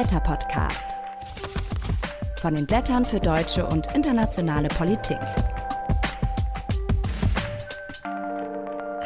Blätter-Podcast. 0.00 0.96
Von 2.40 2.54
den 2.54 2.66
Blättern 2.66 3.04
für 3.04 3.20
deutsche 3.20 3.66
und 3.66 3.94
internationale 3.94 4.68
Politik. 4.68 5.18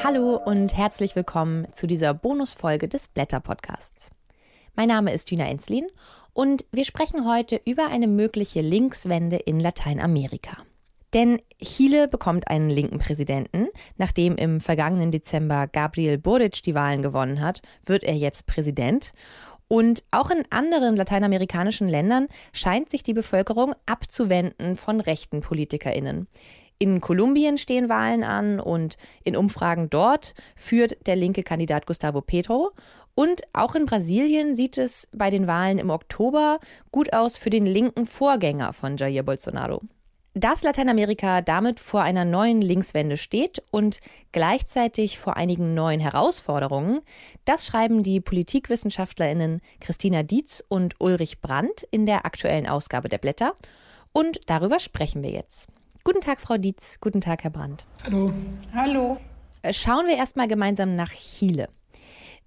Hallo 0.05 0.37
und 0.37 0.77
herzlich 0.77 1.17
willkommen 1.17 1.67
zu 1.73 1.89
dieser 1.89 2.15
Bonusfolge 2.15 2.87
des 2.87 3.09
Blätter-Podcasts. 3.09 4.11
Mein 4.77 4.87
Name 4.87 5.13
ist 5.13 5.27
Gina 5.27 5.49
Enslin 5.49 5.89
und 6.33 6.65
wir 6.71 6.85
sprechen 6.85 7.27
heute 7.29 7.61
über 7.65 7.89
eine 7.89 8.07
mögliche 8.07 8.61
Linkswende 8.61 9.39
in 9.39 9.59
Lateinamerika. 9.59 10.59
Denn 11.15 11.41
Chile 11.63 12.09
bekommt 12.09 12.49
einen 12.49 12.71
linken 12.71 12.99
Präsidenten. 12.99 13.69
Nachdem 13.97 14.35
im 14.35 14.61
vergangenen 14.61 15.13
Dezember 15.13 15.69
Gabriel 15.69 16.19
Boric 16.19 16.63
die 16.65 16.75
Wahlen 16.75 17.03
gewonnen 17.03 17.41
hat, 17.41 17.63
wird 17.87 18.03
er 18.03 18.15
jetzt 18.15 18.47
Präsident. 18.47 19.13
Und 19.69 20.05
auch 20.11 20.31
in 20.31 20.45
anderen 20.51 20.97
lateinamerikanischen 20.97 21.89
Ländern 21.89 22.29
scheint 22.53 22.91
sich 22.91 23.03
die 23.03 23.15
Bevölkerung 23.15 23.75
abzuwenden 23.87 24.77
von 24.77 25.01
rechten 25.01 25.41
PolitikerInnen. 25.41 26.29
In 26.79 27.01
Kolumbien 27.01 27.57
stehen 27.57 27.89
Wahlen 27.89 28.25
an 28.25 28.61
und 28.61 28.97
in 29.23 29.37
Umfragen 29.37 29.89
dort 29.91 30.35
führt 30.57 31.07
der 31.07 31.17
linke 31.17 31.43
Kandidat 31.43 31.87
Gustavo 31.87 32.21
Petro. 32.21 32.73
Und 33.15 33.43
auch 33.53 33.75
in 33.75 33.87
Brasilien 33.87 34.57
sieht 34.57 34.77
es 34.77 35.09
bei 35.13 35.31
den 35.31 35.47
Wahlen 35.47 35.79
im 35.79 35.91
Oktober 35.91 36.59
gut 36.91 37.13
aus 37.13 37.39
für 37.39 37.51
den 37.51 37.65
linken 37.65 38.07
Vorgänger 38.07 38.73
von 38.73 38.97
Jair 38.97 39.23
Bolsonaro. 39.23 39.81
Dass 40.37 40.65
Lateinamerika 40.65 41.43
damit 41.43 41.79
vor 41.79 42.03
einer 42.03 42.25
neuen 42.25 42.61
Linkswende 42.61 43.17
steht 43.17 43.63
und 43.71 44.01
gleichzeitig 44.33 45.17
vor 45.17 45.37
einigen 45.37 45.75
neuen 45.75 46.01
Herausforderungen, 46.01 47.03
das 47.45 47.67
schreiben 47.67 48.03
die 48.03 48.21
Politikwissenschaftlerinnen 48.21 49.61
Christina 49.79 50.25
Dietz 50.25 50.65
und 50.69 50.97
Ulrich 50.99 51.41
Brandt 51.41 51.87
in 51.93 52.05
der 52.05 52.27
aktuellen 52.27 52.67
Ausgabe 52.67 53.09
der 53.09 53.19
Blätter. 53.19 53.55
Und 54.13 54.41
darüber 54.47 54.81
sprechen 54.81 55.23
wir 55.23 55.31
jetzt. 55.31 55.69
Guten 56.03 56.21
Tag, 56.21 56.41
Frau 56.41 56.59
Dietz. 56.59 56.99
Guten 57.01 57.21
Tag, 57.21 57.45
Herr 57.45 57.51
Brandt. 57.51 57.87
Hallo. 58.05 58.33
Hallo. 58.75 59.19
Äh, 59.63 59.73
schauen 59.73 60.09
wir 60.09 60.17
erstmal 60.17 60.49
gemeinsam 60.49 60.97
nach 60.97 61.13
Chile. 61.13 61.69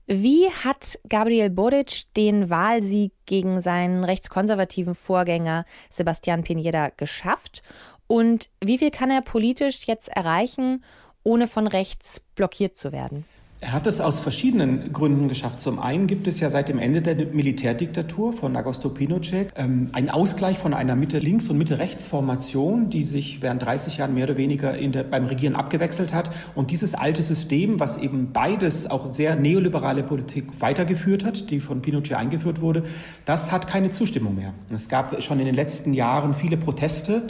Wie 0.09 0.49
hat 0.49 0.97
Gabriel 1.09 1.49
Boric 1.49 2.03
den 2.15 2.49
Wahlsieg 2.49 3.11
gegen 3.25 3.59
seinen 3.59 4.05
rechtskonservativen 4.05 4.95
Vorgänger 4.95 5.65
Sebastián 5.91 6.45
Piñera 6.45 6.93
geschafft? 6.95 7.61
Und 8.07 8.49
wie 8.63 8.77
viel 8.77 8.89
kann 8.89 9.11
er 9.11 9.21
politisch 9.21 9.85
jetzt 9.85 10.07
erreichen, 10.07 10.81
ohne 11.23 11.45
von 11.45 11.67
rechts 11.67 12.21
blockiert 12.35 12.77
zu 12.77 12.93
werden? 12.93 13.25
Er 13.59 13.71
hat 13.71 13.87
es 13.87 14.01
aus 14.01 14.19
verschiedenen 14.19 14.93
Gründen 14.93 15.29
geschafft. 15.29 15.63
Zum 15.63 15.79
einen 15.79 16.05
gibt 16.05 16.27
es 16.27 16.39
ja 16.39 16.47
seit 16.51 16.69
dem 16.69 16.77
Ende 16.77 17.01
der 17.01 17.15
Militärdiktatur 17.15 18.31
von 18.31 18.55
Augusto 18.55 18.89
Pinochet 18.89 19.51
ähm, 19.55 19.89
einen 19.93 20.11
Ausgleich 20.11 20.59
von 20.59 20.75
einer 20.75 20.95
Mitte-Links- 20.95 21.49
und 21.49 21.57
Mitte-Rechts-Formation, 21.57 22.91
die 22.91 23.03
sich 23.03 23.41
während 23.41 23.63
30 23.63 23.97
Jahren 23.97 24.13
mehr 24.13 24.25
oder 24.25 24.37
weniger 24.37 24.73
der, 24.73 25.01
beim 25.01 25.25
Regieren 25.25 25.55
abgewechselt 25.55 26.13
hat. 26.13 26.29
Und 26.53 26.69
dieses 26.69 26.93
alte 26.93 27.23
System, 27.23 27.79
was 27.79 27.97
eben 27.97 28.31
beides 28.31 28.91
auch 28.91 29.11
sehr 29.11 29.35
neoliberale 29.35 30.03
Politik 30.03 30.61
weitergeführt 30.61 31.25
hat, 31.25 31.49
die 31.49 31.59
von 31.59 31.81
Pinochet 31.81 32.13
eingeführt 32.13 32.61
wurde, 32.61 32.83
das 33.25 33.51
hat 33.51 33.67
keine 33.67 33.89
Zustimmung 33.89 34.35
mehr. 34.35 34.53
Es 34.69 34.87
gab 34.87 35.23
schon 35.23 35.39
in 35.39 35.47
den 35.47 35.55
letzten 35.55 35.93
Jahren 35.93 36.35
viele 36.35 36.57
Proteste. 36.57 37.23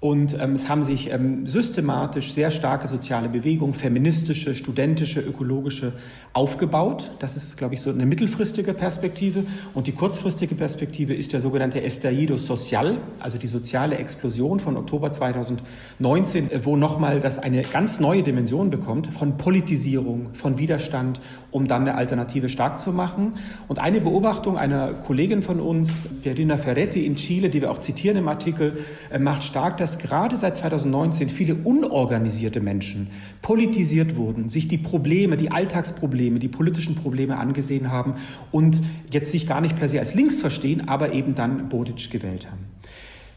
Und 0.00 0.34
ähm, 0.40 0.54
es 0.54 0.66
haben 0.66 0.82
sich 0.82 1.10
ähm, 1.10 1.46
systematisch 1.46 2.32
sehr 2.32 2.50
starke 2.50 2.88
soziale 2.88 3.28
Bewegungen, 3.28 3.74
feministische, 3.74 4.54
studentische, 4.54 5.20
ökologische 5.20 5.92
aufgebaut. 6.32 7.10
Das 7.18 7.36
ist, 7.36 7.58
glaube 7.58 7.74
ich, 7.74 7.82
so 7.82 7.90
eine 7.90 8.06
mittelfristige 8.06 8.72
Perspektive. 8.72 9.44
Und 9.74 9.88
die 9.88 9.92
kurzfristige 9.92 10.54
Perspektive 10.54 11.12
ist 11.12 11.34
der 11.34 11.40
sogenannte 11.40 11.82
Estallido 11.82 12.38
Social, 12.38 12.96
also 13.18 13.36
die 13.36 13.46
soziale 13.46 13.96
Explosion 13.96 14.58
von 14.58 14.78
Oktober 14.78 15.12
2019, 15.12 16.50
äh, 16.50 16.64
wo 16.64 16.76
nochmal 16.76 17.20
das 17.20 17.38
eine 17.38 17.60
ganz 17.60 18.00
neue 18.00 18.22
Dimension 18.22 18.70
bekommt 18.70 19.12
von 19.12 19.36
Politisierung, 19.36 20.30
von 20.32 20.56
Widerstand, 20.56 21.20
um 21.50 21.68
dann 21.68 21.82
eine 21.82 21.96
Alternative 21.96 22.48
stark 22.48 22.80
zu 22.80 22.92
machen. 22.92 23.34
Und 23.68 23.78
eine 23.78 24.00
Beobachtung 24.00 24.56
einer 24.56 24.94
Kollegin 24.94 25.42
von 25.42 25.60
uns, 25.60 26.08
Pierina 26.22 26.56
Ferretti 26.56 27.04
in 27.04 27.16
Chile, 27.16 27.50
die 27.50 27.60
wir 27.60 27.70
auch 27.70 27.80
zitieren 27.80 28.16
im 28.16 28.28
Artikel, 28.28 28.78
äh, 29.10 29.18
macht 29.18 29.44
stark, 29.44 29.76
dass 29.76 29.89
dass 29.90 29.98
gerade 29.98 30.36
seit 30.36 30.56
2019 30.56 31.28
viele 31.28 31.56
unorganisierte 31.56 32.60
Menschen 32.60 33.08
politisiert 33.42 34.16
wurden, 34.16 34.48
sich 34.48 34.68
die 34.68 34.78
Probleme, 34.78 35.36
die 35.36 35.50
Alltagsprobleme, 35.50 36.38
die 36.38 36.46
politischen 36.46 36.94
Probleme 36.94 37.38
angesehen 37.38 37.90
haben 37.90 38.14
und 38.52 38.82
jetzt 39.10 39.32
sich 39.32 39.48
gar 39.48 39.60
nicht 39.60 39.74
per 39.74 39.88
se 39.88 39.98
als 39.98 40.14
links 40.14 40.40
verstehen, 40.40 40.88
aber 40.88 41.12
eben 41.12 41.34
dann 41.34 41.68
Bodic 41.68 42.08
gewählt 42.08 42.48
haben. 42.48 42.66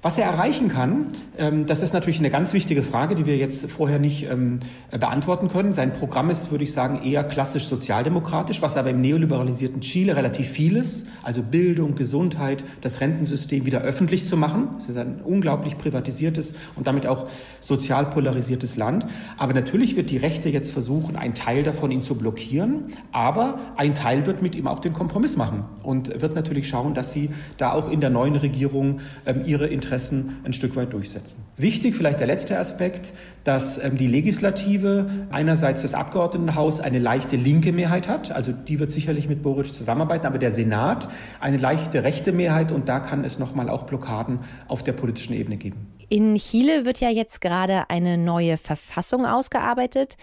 Was 0.03 0.17
er 0.17 0.25
erreichen 0.25 0.67
kann, 0.67 1.07
ähm, 1.37 1.65
das 1.65 1.81
ist 1.81 1.93
natürlich 1.93 2.19
eine 2.19 2.29
ganz 2.29 2.51
wichtige 2.51 2.83
Frage, 2.83 3.15
die 3.15 3.25
wir 3.25 3.37
jetzt 3.37 3.71
vorher 3.71 3.99
nicht 3.99 4.29
ähm, 4.29 4.59
beantworten 4.91 5.47
können. 5.47 5.71
Sein 5.71 5.93
Programm 5.93 6.29
ist, 6.29 6.51
würde 6.51 6.65
ich 6.65 6.73
sagen, 6.73 7.01
eher 7.05 7.23
klassisch 7.23 7.67
sozialdemokratisch, 7.67 8.61
was 8.61 8.75
aber 8.75 8.89
im 8.89 8.99
neoliberalisierten 8.99 9.79
Chile 9.79 10.17
relativ 10.17 10.49
viel 10.49 10.75
ist, 10.75 11.07
also 11.23 11.41
Bildung, 11.41 11.95
Gesundheit, 11.95 12.65
das 12.81 12.99
Rentensystem 12.99 13.65
wieder 13.65 13.79
öffentlich 13.79 14.25
zu 14.25 14.35
machen. 14.35 14.71
Es 14.77 14.89
ist 14.89 14.97
ein 14.97 15.21
unglaublich 15.23 15.77
privatisiertes 15.77 16.53
und 16.75 16.85
damit 16.85 17.07
auch 17.07 17.29
sozial 17.61 18.07
polarisiertes 18.07 18.75
Land. 18.75 19.05
Aber 19.37 19.53
natürlich 19.53 19.95
wird 19.95 20.09
die 20.09 20.17
Rechte 20.17 20.49
jetzt 20.49 20.73
versuchen, 20.73 21.15
einen 21.15 21.33
Teil 21.33 21.63
davon 21.63 21.91
ihn 21.91 22.01
zu 22.01 22.15
blockieren, 22.15 22.87
aber 23.13 23.57
ein 23.77 23.95
Teil 23.95 24.25
wird 24.25 24.41
mit 24.41 24.57
ihm 24.57 24.67
auch 24.67 24.79
den 24.79 24.91
Kompromiss 24.91 25.37
machen 25.37 25.63
und 25.81 26.21
wird 26.21 26.35
natürlich 26.35 26.67
schauen, 26.67 26.93
dass 26.93 27.13
sie 27.13 27.29
da 27.57 27.71
auch 27.71 27.89
in 27.89 28.01
der 28.01 28.09
neuen 28.09 28.35
Regierung 28.35 28.99
ähm, 29.25 29.43
ihre 29.45 29.67
Interessen 29.67 29.92
Interessen 29.93 30.41
ein 30.43 30.53
Stück 30.53 30.75
weit 30.75 30.91
durchsetzen. 30.91 31.37
Wichtig 31.55 31.95
vielleicht 31.95 32.19
der 32.19 32.25
letzte 32.25 32.57
Aspekt, 32.57 33.13
dass 33.43 33.77
ähm, 33.77 33.95
die 33.95 34.07
Legislative 34.07 35.05
einerseits 35.29 35.83
das 35.83 35.93
Abgeordnetenhaus 35.93 36.79
eine 36.79 36.97
leichte 36.97 37.35
linke 37.35 37.71
Mehrheit 37.71 38.07
hat, 38.07 38.31
also 38.31 38.51
die 38.51 38.79
wird 38.79 38.89
sicherlich 38.89 39.29
mit 39.29 39.43
Boric 39.43 39.71
zusammenarbeiten, 39.71 40.25
aber 40.25 40.39
der 40.39 40.49
Senat 40.49 41.07
eine 41.39 41.57
leichte 41.57 42.03
rechte 42.03 42.31
Mehrheit 42.31 42.71
und 42.71 42.89
da 42.89 42.99
kann 42.99 43.23
es 43.23 43.37
nochmal 43.37 43.69
auch 43.69 43.83
Blockaden 43.83 44.39
auf 44.67 44.83
der 44.83 44.93
politischen 44.93 45.33
Ebene 45.33 45.57
geben. 45.57 45.93
In 46.09 46.35
Chile 46.35 46.85
wird 46.85 46.99
ja 46.99 47.09
jetzt 47.09 47.39
gerade 47.39 47.89
eine 47.89 48.17
neue 48.17 48.57
Verfassung 48.57 49.25
ausgearbeitet. 49.25 50.15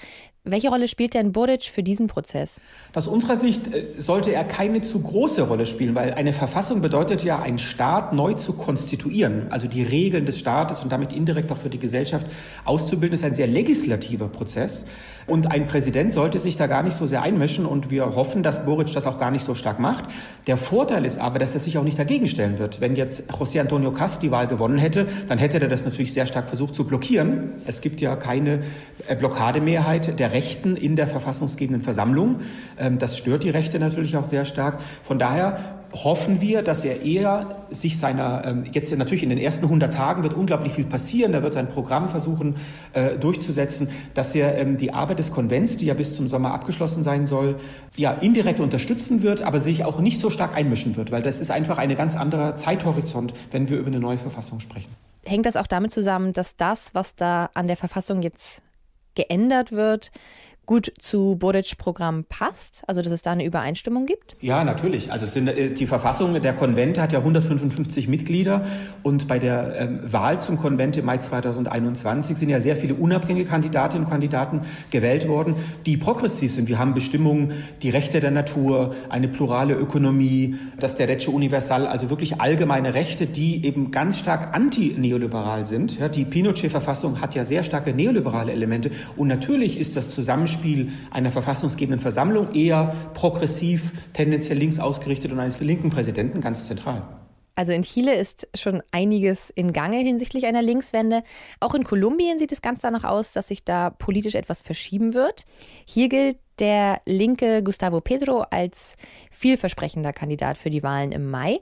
Welche 0.51 0.69
Rolle 0.69 0.89
spielt 0.89 1.15
denn 1.15 1.31
Boric 1.31 1.63
für 1.63 1.85
diesen 1.85 2.09
Prozess? 2.09 2.61
Aus 2.93 3.07
unserer 3.07 3.37
Sicht 3.37 3.73
äh, 3.73 3.85
sollte 3.99 4.33
er 4.33 4.43
keine 4.43 4.81
zu 4.81 5.01
große 5.01 5.43
Rolle 5.43 5.65
spielen, 5.65 5.95
weil 5.95 6.15
eine 6.15 6.33
Verfassung 6.33 6.81
bedeutet 6.81 7.23
ja, 7.23 7.41
einen 7.41 7.61
Staat 7.61 8.13
neu 8.13 8.35
zu 8.35 8.55
konstituieren, 8.55 9.47
also 9.51 9.69
die 9.69 9.85
Regeln 9.85 10.27
des 10.27 10.41
Staates 10.41 10.83
und 10.83 10.91
damit 10.91 11.13
indirekt 11.13 11.53
auch 11.53 11.57
für 11.57 11.71
die 11.71 11.79
Gesellschaft 11.79 12.27
auszubilden, 12.65 13.15
ist 13.15 13.23
ein 13.23 13.35
sehr 13.35 13.47
legislativer 13.47 14.27
Prozess. 14.27 14.87
Und 15.29 15.53
ein 15.53 15.69
Präsident 15.69 16.13
sollte 16.13 16.41
sich 16.41 16.57
da 16.57 16.67
gar 16.67 16.83
nicht 16.83 16.97
so 16.97 17.07
sehr 17.07 17.23
einmischen 17.23 17.65
und 17.65 17.93
wir 17.93 18.17
hoffen, 18.17 18.43
dass 18.43 18.65
Boric 18.65 18.93
das 18.93 19.07
auch 19.07 19.19
gar 19.19 19.31
nicht 19.31 19.45
so 19.45 19.55
stark 19.55 19.79
macht. 19.79 20.07
Der 20.49 20.57
Vorteil 20.57 21.05
ist 21.05 21.19
aber, 21.19 21.39
dass 21.39 21.55
er 21.55 21.61
sich 21.61 21.79
auch 21.79 21.85
nicht 21.85 22.01
dagegen 22.01 22.27
stellen 22.27 22.59
wird. 22.59 22.81
Wenn 22.81 22.97
jetzt 22.97 23.31
José 23.31 23.61
Antonio 23.61 23.93
Cast 23.93 24.25
die 24.25 24.33
Wahl 24.33 24.49
gewonnen 24.49 24.79
hätte, 24.79 25.07
dann 25.29 25.39
hätte 25.39 25.61
er 25.61 25.69
das 25.69 25.85
natürlich 25.85 26.13
sehr 26.13 26.27
stark 26.27 26.49
versucht 26.49 26.75
zu 26.75 26.85
blockieren. 26.85 27.53
Es 27.67 27.81
gibt 27.81 28.01
ja 28.01 28.17
keine 28.17 28.63
äh, 29.07 29.15
Blockademehrheit 29.15 30.19
der 30.19 30.33
Rechten 30.41 30.75
in 30.75 30.97
der 30.97 31.07
verfassungsgebenden 31.07 31.83
Versammlung. 31.83 32.37
Ähm, 32.79 32.99
das 32.99 33.19
stört 33.19 33.45
die 33.45 33.51
Rechte 33.51 33.79
natürlich 33.79 34.17
auch 34.17 34.25
sehr 34.25 34.47
stark. 34.47 34.81
Von 35.03 35.19
daher 35.19 35.59
hoffen 35.93 36.41
wir, 36.41 36.63
dass 36.63 36.83
er 36.85 37.03
eher 37.03 37.67
sich 37.69 37.99
seiner, 37.99 38.47
ähm, 38.47 38.65
jetzt 38.73 38.97
natürlich 38.97 39.23
in 39.23 39.29
den 39.29 39.39
ersten 39.39 39.67
100 39.67 39.93
Tagen 39.93 40.23
wird 40.23 40.33
unglaublich 40.33 40.73
viel 40.73 40.87
passieren, 40.87 41.35
er 41.35 41.43
wird 41.43 41.57
ein 41.57 41.69
Programm 41.69 42.09
versuchen 42.09 42.55
äh, 42.95 43.19
durchzusetzen, 43.19 43.89
dass 44.15 44.35
er 44.35 44.57
ähm, 44.57 44.79
die 44.79 44.95
Arbeit 44.95 45.19
des 45.19 45.31
Konvents, 45.31 45.77
die 45.77 45.87
ja 45.87 45.95
bis 45.95 46.15
zum 46.15 46.27
Sommer 46.27 46.55
abgeschlossen 46.55 47.03
sein 47.03 47.27
soll, 47.27 47.57
ja 47.97 48.13
indirekt 48.13 48.61
unterstützen 48.61 49.23
wird, 49.23 49.43
aber 49.43 49.61
sich 49.61 49.85
auch 49.85 50.01
nicht 50.01 50.21
so 50.21 50.31
stark 50.31 50.57
einmischen 50.57 50.97
wird, 50.97 51.13
weil 51.13 51.23
das 51.23 51.39
ist 51.39 51.51
einfach 51.51 51.77
ein 51.77 51.95
ganz 51.95 52.17
anderer 52.17 52.57
Zeithorizont, 52.57 53.35
wenn 53.51 53.69
wir 53.69 53.77
über 53.77 53.89
eine 53.89 54.01
neue 54.01 54.19
Verfassung 54.19 54.61
sprechen. 54.61 54.89
Hängt 55.27 55.45
das 55.45 55.57
auch 55.57 55.67
damit 55.67 55.91
zusammen, 55.91 56.33
dass 56.33 56.57
das, 56.57 56.95
was 56.95 57.15
da 57.15 57.51
an 57.53 57.67
der 57.67 57.77
Verfassung 57.77 58.23
jetzt 58.23 58.63
geändert 59.15 59.73
wird, 59.73 60.11
gut 60.71 60.93
zu 60.99 61.35
Boric-Programm 61.37 62.25
passt? 62.29 62.83
Also, 62.87 63.03
dass 63.03 63.13
es 63.13 63.23
da 63.23 63.33
eine 63.33 63.45
Übereinstimmung 63.45 64.07
gibt? 64.07 64.37
Ja, 64.41 64.63
natürlich. 64.63 65.11
Also, 65.11 65.27
sind, 65.27 65.49
äh, 65.49 65.71
die 65.71 65.87
Verfassung, 65.87 66.41
der 66.41 66.53
Konvent 66.53 66.97
hat 66.97 67.13
ja 67.13 67.19
155 67.19 68.07
Mitglieder 68.07 68.65
und 69.03 69.27
bei 69.27 69.41
der 69.41 69.75
ähm, 69.81 70.01
Wahl 70.05 70.41
zum 70.41 70.59
Konvent 70.59 70.97
im 70.97 71.07
Mai 71.07 71.19
2021 71.19 72.37
sind 72.37 72.51
ja 72.51 72.61
sehr 72.61 72.77
viele 72.77 72.95
unabhängige 72.95 73.49
Kandidatinnen 73.49 74.05
und 74.05 74.11
Kandidaten 74.11 74.61
gewählt 74.91 75.27
worden, 75.27 75.57
die 75.87 75.97
progressiv 75.97 76.53
sind. 76.53 76.69
Wir 76.69 76.79
haben 76.79 76.95
Bestimmungen, 76.95 77.53
die 77.83 77.91
Rechte 77.91 78.21
der 78.21 78.31
Natur, 78.31 78.95
eine 79.09 79.27
plurale 79.27 79.75
Ökonomie, 79.75 80.55
das 80.79 80.95
Derecho 80.95 81.33
Universal, 81.33 81.89
also 81.89 82.11
wirklich 82.11 82.41
allgemeine 82.41 82.95
Rechte, 82.95 83.27
die 83.27 83.65
eben 83.65 83.91
ganz 83.91 84.21
stark 84.21 84.55
anti-neoliberal 84.55 85.67
sind. 85.67 85.99
Ja, 85.99 86.09
die 86.09 86.25
Pinochet-Verfassung 86.25 87.21
hat 87.21 87.35
ja 87.35 87.45
sehr 87.45 87.65
starke 87.65 87.93
neoliberale 87.93 88.53
Elemente 88.53 88.93
und 89.17 89.27
natürlich 89.27 89.77
ist 89.77 89.97
das 89.97 90.11
Zusammenspiel 90.11 90.50
Zusammenspiel 90.51 90.93
einer 91.11 91.31
verfassungsgebenden 91.31 92.01
Versammlung 92.01 92.53
eher 92.55 92.95
progressiv, 93.15 93.93
tendenziell 94.13 94.59
links 94.59 94.79
ausgerichtet 94.79 95.33
und 95.33 95.41
eines 95.41 95.61
linken 95.61 95.91
Präsidenten 95.91 96.41
ganz 96.41 96.67
zentral. 96.67 97.03
Also 97.55 97.73
in 97.73 97.83
Chile 97.83 98.15
ist 98.15 98.49
schon 98.55 98.83
einiges 98.91 99.51
in 99.51 99.73
Gange 99.73 99.99
hinsichtlich 99.99 100.47
einer 100.47 100.63
Linkswende. 100.63 101.23
Auch 101.59 101.75
in 101.75 101.85
Kolumbien 101.85 102.39
sieht 102.39 102.53
es 102.53 102.63
ganz 102.63 102.81
danach 102.81 103.05
aus, 103.05 103.33
dass 103.33 103.49
sich 103.49 103.65
da 103.65 103.91
politisch 103.91 104.35
etwas 104.35 104.63
verschieben 104.63 105.15
wird. 105.15 105.45
Hier 105.85 106.09
gilt 106.09 106.39
der 106.59 107.01
linke 107.07 107.63
Gustavo 107.63 108.01
Pedro 108.01 108.45
als 108.51 108.97
vielversprechender 109.31 110.13
Kandidat 110.13 110.57
für 110.59 110.71
die 110.71 110.83
Wahlen 110.83 111.13
im 111.13 111.31
Mai. 111.31 111.61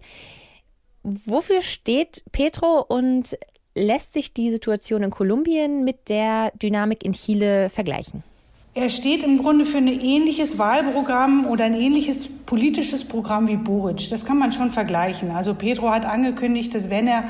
Wofür 1.03 1.63
steht 1.63 2.23
Petro 2.33 2.85
und 2.87 3.37
lässt 3.75 4.13
sich 4.13 4.33
die 4.33 4.51
Situation 4.51 5.03
in 5.03 5.11
Kolumbien 5.11 5.85
mit 5.85 6.09
der 6.09 6.53
Dynamik 6.61 7.05
in 7.05 7.13
Chile 7.13 7.69
vergleichen? 7.69 8.23
Er 8.79 8.91
steht 8.91 9.25
im 9.25 9.39
Grunde 9.39 9.65
für 9.65 9.79
ein 9.79 9.89
ähnliches 9.89 10.57
Wahlprogramm 10.57 11.47
oder 11.47 11.65
ein 11.65 11.75
ähnliches 11.75 12.29
politisches 12.47 13.05
Programm 13.05 13.49
wie 13.49 13.57
Boric. 13.57 14.09
Das 14.09 14.25
kann 14.25 14.39
man 14.39 14.53
schon 14.53 14.71
vergleichen. 14.71 15.33
Also 15.33 15.53
Pedro 15.53 15.91
hat 15.91 16.07
angekündigt, 16.07 16.77
dass 16.77 16.89
wenn 16.89 17.09
er 17.09 17.25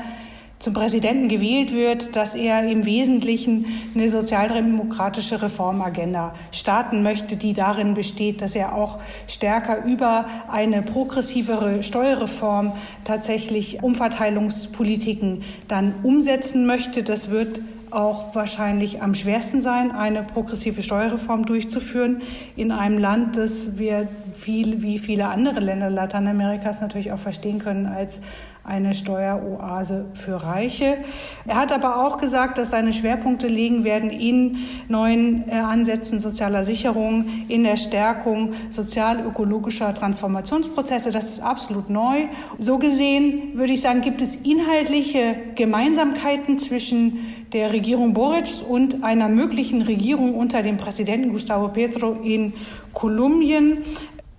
zum 0.59 0.73
Präsidenten 0.73 1.27
gewählt 1.27 1.73
wird, 1.73 2.15
dass 2.15 2.35
er 2.35 2.69
im 2.69 2.85
Wesentlichen 2.85 3.65
eine 3.95 4.09
sozialdemokratische 4.09 5.41
Reformagenda 5.41 6.35
starten 6.51 7.01
möchte, 7.01 7.35
die 7.35 7.53
darin 7.53 7.95
besteht, 7.95 8.43
dass 8.43 8.55
er 8.55 8.75
auch 8.75 8.99
stärker 9.25 9.83
über 9.85 10.25
eine 10.51 10.83
progressivere 10.83 11.81
Steuerreform 11.81 12.73
tatsächlich 13.05 13.81
Umverteilungspolitiken 13.81 15.41
dann 15.67 15.95
umsetzen 16.03 16.67
möchte. 16.67 17.01
Das 17.01 17.31
wird 17.31 17.59
auch 17.91 18.35
wahrscheinlich 18.35 19.01
am 19.01 19.15
schwersten 19.15 19.61
sein, 19.61 19.91
eine 19.91 20.23
progressive 20.23 20.83
Steuerreform 20.83 21.45
durchzuführen 21.45 22.21
in 22.55 22.71
einem 22.71 22.97
Land, 22.97 23.37
das 23.37 23.77
wir 23.77 24.07
viel, 24.39 24.81
wie 24.81 24.99
viele 24.99 25.27
andere 25.27 25.59
Länder 25.59 25.89
Lateinamerikas 25.89 26.81
natürlich 26.81 27.11
auch 27.11 27.19
verstehen 27.19 27.59
können 27.59 27.85
als 27.85 28.21
eine 28.69 28.93
Steueroase 28.93 30.05
für 30.13 30.43
Reiche. 30.43 30.99
Er 31.47 31.55
hat 31.55 31.71
aber 31.71 32.05
auch 32.05 32.19
gesagt, 32.19 32.57
dass 32.57 32.69
seine 32.69 32.93
Schwerpunkte 32.93 33.47
liegen 33.47 33.83
werden 33.83 34.11
in 34.11 34.57
neuen 34.87 35.49
äh, 35.49 35.53
Ansätzen 35.55 36.19
sozialer 36.19 36.63
Sicherung, 36.63 37.25
in 37.47 37.63
der 37.63 37.77
Stärkung 37.77 38.53
sozial-ökologischer 38.69 39.93
Transformationsprozesse. 39.93 41.11
Das 41.11 41.31
ist 41.31 41.39
absolut 41.39 41.89
neu. 41.89 42.27
So 42.59 42.77
gesehen 42.77 43.57
würde 43.57 43.73
ich 43.73 43.81
sagen, 43.81 44.01
gibt 44.01 44.21
es 44.21 44.35
inhaltliche 44.35 45.35
Gemeinsamkeiten 45.55 46.59
zwischen 46.59 47.17
der 47.53 47.73
Regierung 47.73 48.13
Boric 48.13 48.63
und 48.67 49.03
einer 49.03 49.29
möglichen 49.29 49.81
Regierung 49.81 50.35
unter 50.35 50.61
dem 50.61 50.77
Präsidenten 50.77 51.31
Gustavo 51.31 51.69
Petro 51.69 52.19
in 52.23 52.53
Kolumbien. 52.93 53.79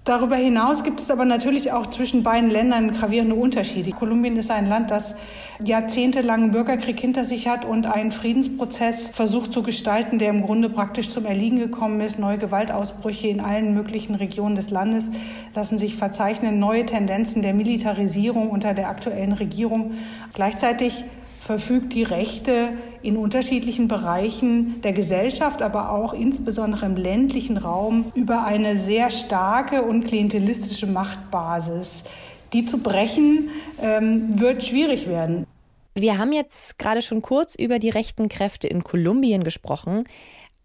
Darüber 0.05 0.37
hinaus 0.37 0.83
gibt 0.83 1.01
es 1.01 1.11
aber 1.11 1.27
natürlich 1.27 1.73
auch 1.73 1.87
zwischen 1.87 2.23
beiden 2.23 2.49
Ländern 2.49 2.91
gravierende 2.91 3.35
Unterschiede. 3.35 3.91
Kolumbien 3.91 4.35
ist 4.37 4.51
ein 4.51 4.65
Land, 4.65 4.91
das 4.91 5.15
jahrzehntelangen 5.63 6.53
Bürgerkrieg 6.53 6.99
hinter 6.99 7.27
sich 7.27 7.47
hat 7.47 7.67
und 7.67 7.85
einen 7.85 8.11
Friedensprozess 8.11 9.11
versucht 9.11 9.53
zu 9.53 9.63
gestalten, 9.63 10.19
der 10.19 10.31
im 10.31 10.43
Grunde 10.43 10.71
praktisch 10.71 11.11
zum 11.11 11.27
Erliegen 11.27 11.59
gekommen 11.59 12.01
ist. 12.01 12.19
Neue 12.19 12.39
Gewaltausbrüche 12.39 13.29
in 13.29 13.41
allen 13.41 13.75
möglichen 13.75 14.15
Regionen 14.15 14.57
des 14.57 14.71
Landes 14.71 15.11
lassen 15.55 15.77
sich 15.77 15.97
verzeichnen, 15.97 16.59
neue 16.59 16.87
Tendenzen 16.87 17.43
der 17.43 17.53
Militarisierung 17.53 18.49
unter 18.49 18.73
der 18.73 18.89
aktuellen 18.89 19.33
Regierung. 19.33 19.93
Gleichzeitig 20.33 21.05
verfügt 21.41 21.95
die 21.95 22.03
Rechte 22.03 22.75
in 23.03 23.17
unterschiedlichen 23.17 23.89
Bereichen 23.89 24.81
der 24.83 24.93
Gesellschaft, 24.93 25.63
aber 25.63 25.91
auch 25.91 26.13
insbesondere 26.13 26.85
im 26.87 26.97
ländlichen 26.97 27.57
Raum 27.57 28.13
über 28.15 28.45
eine 28.45 28.79
sehr 28.79 29.11
starke 29.11 29.83
und 29.83 30.05
klientelistische 30.05 30.87
Machtbasis. 30.87 32.05
Die 32.53 32.67
zu 32.67 32.79
brechen 32.79 33.49
ähm, 33.81 34.39
wird 34.39 34.63
schwierig 34.65 35.09
werden. 35.09 35.47
Wir 35.95 36.19
haben 36.19 36.33
jetzt 36.33 36.79
gerade 36.79 37.01
schon 37.01 37.23
kurz 37.23 37.55
über 37.55 37.79
die 37.79 37.91
rechten 37.91 38.29
Kräfte 38.29 38.69
in 38.69 38.85
Kolumbien 38.85 39.43
gesprochen. 39.43 40.05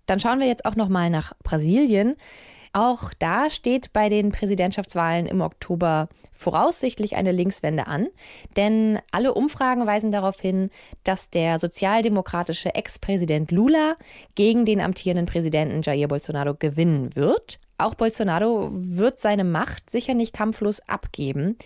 Dann 0.06 0.19
schauen 0.19 0.39
wir 0.39 0.48
jetzt 0.48 0.66
auch 0.66 0.75
noch 0.75 0.89
mal 0.89 1.10
nach 1.10 1.33
Brasilien. 1.44 2.16
Auch 2.75 3.13
da 3.19 3.50
steht 3.50 3.94
bei 3.94 4.10
den 4.10 4.33
Präsidentschaftswahlen 4.33 5.27
im 5.27 5.39
Oktober 5.39 6.10
voraussichtlich 6.33 7.16
eine 7.16 7.31
Linkswende 7.31 7.88
an, 7.88 8.10
denn 8.57 9.00
alle 9.13 9.33
Umfragen 9.33 9.88
weisen 9.88 10.12
darauf 10.12 10.42
hin, 10.42 10.69
dass 11.06 11.30
der 11.30 11.57
sozialdemokratische 11.57 12.75
Ex-Präsident 12.75 13.51
Lula 13.51 13.95
gegen 14.36 14.66
den 14.66 14.81
amtierenden 14.81 15.25
Präsidenten 15.25 15.83
Jair 15.83 16.10
Bolsonaro 16.10 16.54
gewinnen 16.54 17.16
wird. 17.16 17.60
Auch 17.77 17.95
Bolsonaro 17.95 18.68
wird 18.69 19.19
seine 19.19 19.45
Macht 19.45 19.89
sicher 19.89 20.13
nicht 20.13 20.33
kampflos 20.33 20.81
abgeben. 20.81 21.57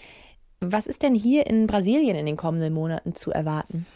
Was 0.60 0.86
ist 0.86 1.02
denn 1.02 1.16
hier 1.16 1.48
in 1.48 1.66
Brasilien 1.66 2.18
in 2.18 2.28
den 2.28 2.38
kommenden 2.38 2.76
Monaten 2.76 3.16
zu 3.16 3.32
erwarten? 3.32 3.88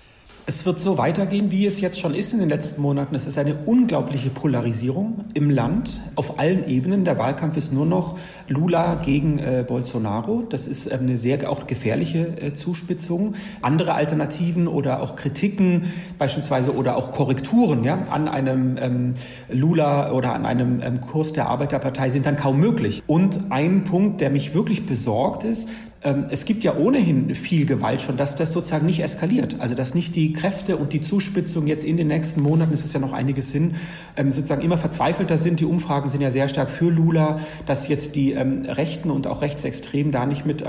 Es 0.46 0.66
wird 0.66 0.78
so 0.78 0.98
weitergehen, 0.98 1.52
wie 1.52 1.66
es 1.66 1.80
jetzt 1.80 2.02
schon 2.02 2.14
ist 2.14 2.34
in 2.34 2.40
den 2.40 2.50
letzten 2.50 2.82
Monaten. 2.82 3.16
Es 3.16 3.26
ist 3.26 3.38
eine 3.38 3.56
unglaubliche 3.66 4.30
Polarisierung 4.30 5.24
im 5.34 5.50
Land 5.50 6.02
auf 6.16 6.38
allen 6.38 6.68
Ebenen. 6.68 7.06
Der 7.06 7.18
Wahlkampf 7.18 7.56
ist 7.56 7.72
nur 7.72 7.86
noch 7.86 8.20
Lula 8.50 8.96
gegen 8.96 9.40
äh, 9.40 9.64
Bolsonaro. 9.66 10.44
Das 10.50 10.68
ist 10.68 10.88
äh, 10.88 10.96
eine 10.96 11.16
sehr 11.16 11.50
auch 11.50 11.66
gefährliche 11.66 12.42
äh, 12.42 12.54
Zuspitzung. 12.54 13.36
Andere 13.62 13.94
Alternativen 13.94 14.68
oder 14.68 15.02
auch 15.02 15.16
Kritiken 15.16 15.94
beispielsweise 16.18 16.76
oder 16.76 16.98
auch 16.98 17.14
Korrekturen 17.14 17.86
ja, 17.86 18.06
an 18.10 18.28
einem 18.28 18.76
ähm, 18.82 19.14
Lula 19.50 20.12
oder 20.12 20.34
an 20.34 20.46
einem 20.46 20.82
ähm, 20.82 21.00
Kurs 21.00 21.32
der 21.32 21.48
Arbeiterpartei 21.48 22.10
sind 22.10 22.26
dann 22.26 22.36
kaum 22.36 22.60
möglich. 22.60 23.02
Und 23.08 23.40
ein 23.50 23.86
Punkt, 23.86 24.20
der 24.20 24.30
mich 24.30 24.54
wirklich 24.54 24.86
besorgt 24.86 25.46
ist, 25.46 25.70
ähm, 25.70 25.93
es 26.30 26.44
gibt 26.44 26.66
ja 26.66 26.76
ohnehin 26.76 27.34
viel 27.34 27.66
Gewalt 27.66 28.02
schon, 28.02 28.18
dass 28.18 28.36
das 28.36 28.52
sozusagen 28.52 28.86
nicht 28.86 29.02
eskaliert. 29.02 29.58
Also 29.60 29.74
dass 29.74 29.94
nicht 29.94 30.16
die 30.18 30.34
Kräfte 30.34 30.76
und 30.76 30.92
die 30.92 31.02
Zuspitzung 31.02 31.66
jetzt 31.66 31.86
in 31.86 31.96
den 31.96 32.08
nächsten 32.08 32.42
Monaten, 32.42 32.74
es 32.74 32.84
ist 32.84 32.94
ja 32.94 33.00
noch 33.00 33.14
einiges 33.14 33.52
hin, 33.54 33.76
ähm, 34.18 34.30
sozusagen 34.30 34.62
immer 34.62 34.78
verzweifelter 34.78 35.38
sind. 35.38 35.62
Die 35.62 35.66
Umfragen 35.66 36.10
sind 36.10 36.22
ja 36.22 36.30
sehr 36.30 36.50
stark 36.50 36.70
für 36.70 36.90
Lula, 36.90 37.40
dass 37.66 37.88
jetzt 37.88 38.18
die 38.18 38.34
ähm, 38.34 38.66
Rechten 38.66 39.12
und 39.12 39.28
auch 39.28 39.42
Rechtsextremen 39.42 40.12
da 40.12 40.26
nicht 40.26 40.46
mit 40.46 40.64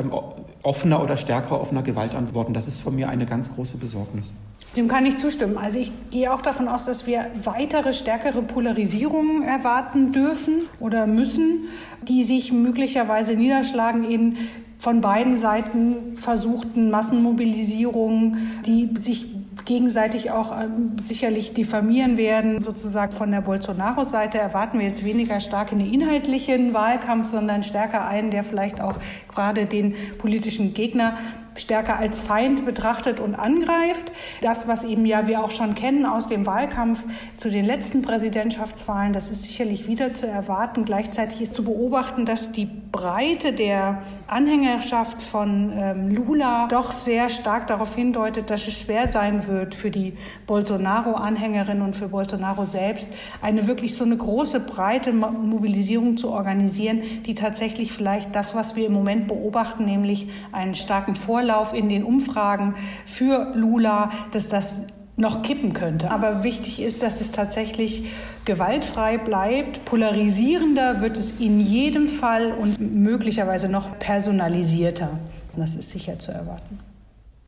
offener 0.62 1.02
oder 1.02 1.16
stärkerer 1.16 1.60
offener 1.60 1.82
Gewalt 1.82 2.14
antworten. 2.14 2.54
Das 2.54 2.68
ist 2.68 2.78
von 2.78 2.94
mir 2.94 3.08
eine 3.08 3.26
ganz 3.26 3.52
große 3.52 3.78
Besorgnis. 3.78 4.34
Dem 4.76 4.88
kann 4.88 5.06
ich 5.06 5.18
zustimmen. 5.18 5.56
Also 5.56 5.78
ich 5.78 5.92
gehe 6.10 6.32
auch 6.32 6.42
davon 6.42 6.68
aus, 6.68 6.86
dass 6.86 7.06
wir 7.06 7.26
weitere 7.42 7.92
stärkere 7.92 8.42
Polarisierungen 8.42 9.42
erwarten 9.42 10.12
dürfen 10.12 10.62
oder 10.80 11.06
müssen, 11.06 11.68
die 12.02 12.24
sich 12.24 12.52
möglicherweise 12.52 13.36
niederschlagen 13.36 14.04
in 14.04 14.36
von 14.84 15.00
beiden 15.00 15.38
Seiten 15.38 16.14
versuchten 16.18 16.90
Massenmobilisierungen, 16.90 18.60
die 18.66 18.90
sich 19.00 19.24
gegenseitig 19.64 20.30
auch 20.30 20.52
ähm, 20.52 20.98
sicherlich 21.00 21.54
diffamieren 21.54 22.18
werden. 22.18 22.60
Sozusagen 22.60 23.12
von 23.12 23.30
der 23.30 23.40
Bolsonaro-Seite 23.40 24.36
erwarten 24.36 24.78
wir 24.78 24.86
jetzt 24.86 25.02
weniger 25.02 25.40
stark 25.40 25.72
in 25.72 25.78
den 25.78 25.90
inhaltlichen 25.90 26.74
Wahlkampf, 26.74 27.28
sondern 27.28 27.62
stärker 27.62 28.06
einen, 28.06 28.30
der 28.30 28.44
vielleicht 28.44 28.82
auch 28.82 28.98
gerade 29.34 29.64
den 29.64 29.94
politischen 30.18 30.74
Gegner 30.74 31.16
stärker 31.56 31.98
als 31.98 32.18
Feind 32.18 32.64
betrachtet 32.64 33.20
und 33.20 33.34
angreift. 33.34 34.12
Das, 34.40 34.66
was 34.68 34.84
eben 34.84 35.06
ja 35.06 35.26
wir 35.26 35.42
auch 35.42 35.50
schon 35.50 35.74
kennen 35.74 36.06
aus 36.06 36.26
dem 36.26 36.46
Wahlkampf 36.46 37.04
zu 37.36 37.50
den 37.50 37.64
letzten 37.64 38.02
Präsidentschaftswahlen, 38.02 39.12
das 39.12 39.30
ist 39.30 39.44
sicherlich 39.44 39.86
wieder 39.86 40.14
zu 40.14 40.26
erwarten. 40.26 40.84
Gleichzeitig 40.84 41.42
ist 41.42 41.54
zu 41.54 41.64
beobachten, 41.64 42.26
dass 42.26 42.52
die 42.52 42.66
Breite 42.66 43.52
der 43.52 44.02
Anhängerschaft 44.26 45.22
von 45.22 45.72
ähm, 45.76 46.14
Lula 46.14 46.68
doch 46.68 46.92
sehr 46.92 47.30
stark 47.30 47.66
darauf 47.66 47.94
hindeutet, 47.94 48.50
dass 48.50 48.66
es 48.68 48.80
schwer 48.80 49.08
sein 49.08 49.46
wird 49.46 49.74
für 49.74 49.90
die 49.90 50.14
Bolsonaro-Anhängerinnen 50.46 51.82
und 51.82 51.96
für 51.96 52.08
Bolsonaro 52.08 52.64
selbst, 52.64 53.08
eine 53.42 53.66
wirklich 53.66 53.96
so 53.96 54.04
eine 54.04 54.16
große, 54.16 54.60
breite 54.60 55.12
Mobilisierung 55.12 56.16
zu 56.16 56.30
organisieren, 56.30 57.02
die 57.26 57.34
tatsächlich 57.34 57.92
vielleicht 57.92 58.34
das, 58.34 58.54
was 58.54 58.76
wir 58.76 58.86
im 58.86 58.92
Moment 58.92 59.28
beobachten, 59.28 59.84
nämlich 59.84 60.28
einen 60.52 60.74
starken 60.74 61.16
Vorlauf 61.16 61.43
Vorlauf 61.44 61.74
in 61.74 61.90
den 61.90 62.04
Umfragen 62.04 62.74
für 63.04 63.52
Lula, 63.54 64.08
dass 64.32 64.48
das 64.48 64.80
noch 65.16 65.42
kippen 65.42 65.74
könnte. 65.74 66.10
Aber 66.10 66.42
wichtig 66.42 66.80
ist, 66.80 67.02
dass 67.02 67.20
es 67.20 67.32
tatsächlich 67.32 68.06
gewaltfrei 68.46 69.18
bleibt. 69.18 69.84
Polarisierender 69.84 71.02
wird 71.02 71.18
es 71.18 71.32
in 71.38 71.60
jedem 71.60 72.08
Fall 72.08 72.50
und 72.52 72.80
möglicherweise 72.80 73.68
noch 73.68 73.98
personalisierter. 73.98 75.10
Das 75.54 75.76
ist 75.76 75.90
sicher 75.90 76.18
zu 76.18 76.32
erwarten. 76.32 76.80